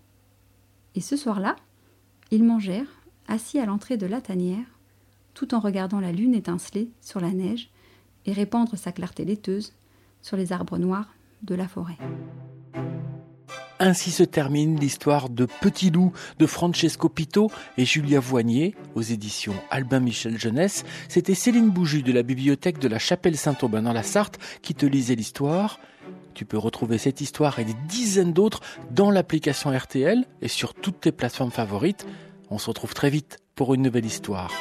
Et 0.97 1.01
ce 1.01 1.17
soir-là, 1.17 1.57
ils 2.31 2.43
mangèrent, 2.43 3.03
assis 3.29 3.59
à 3.59 3.67
l'entrée 3.67 3.99
de 3.99 4.07
la 4.07 4.23
tanière, 4.23 4.65
tout 5.35 5.55
en 5.55 5.61
regardant 5.61 6.01
la 6.01 6.11
lune 6.11 6.35
étinceler 6.35 6.89
sur 7.03 7.21
la 7.21 7.33
neige 7.33 7.71
et 8.25 8.33
répandre 8.33 8.77
sa 8.77 8.93
clarté 8.93 9.27
laiteuse 9.27 9.75
sur 10.23 10.39
les 10.39 10.53
arbres 10.53 10.79
noirs 10.79 11.15
de 11.43 11.55
la 11.55 11.69
forêt. 11.69 11.99
Ainsi 13.79 14.11
se 14.11 14.23
termine 14.23 14.81
l'histoire 14.81 15.29
de 15.29 15.45
Petit 15.45 15.91
Loup 15.91 16.13
de 16.39 16.47
Francesco 16.47 17.11
Pito 17.11 17.51
et 17.77 17.85
Julia 17.85 18.19
Voignier 18.19 18.75
aux 18.95 19.03
éditions 19.03 19.55
Albin 19.71 20.01
Michel 20.01 20.39
Jeunesse. 20.41 20.85
C'était 21.11 21.35
Céline 21.35 21.69
Bouju 21.69 22.03
de 22.03 22.13
la 22.13 22.23
bibliothèque 22.23 22.79
de 22.79 22.89
la 22.89 22.99
Chapelle 22.99 23.37
Saint-Aubin 23.37 23.83
dans 23.83 23.93
la 23.93 24.03
Sarthe 24.03 24.39
qui 24.63 24.75
te 24.75 24.87
lisait 24.87 25.15
l'histoire. 25.15 25.79
Tu 26.37 26.45
peux 26.45 26.59
retrouver 26.59 26.99
cette 26.99 27.23
histoire 27.23 27.59
et 27.61 27.65
des 27.65 27.73
dizaines 27.89 28.35
d'autres 28.35 28.61
dans 28.91 29.11
l'application 29.11 29.71
RTL 29.75 30.27
et 30.43 30.49
sur 30.49 30.75
toutes 30.75 31.01
tes 31.01 31.11
plateformes 31.11 31.51
favorites. 31.51 32.07
On 32.51 32.59
se 32.59 32.69
retrouve 32.69 32.93
très 32.93 33.09
vite 33.09 33.39
pour 33.55 33.73
une 33.73 33.81
nouvelle 33.81 34.05
histoire. 34.05 34.53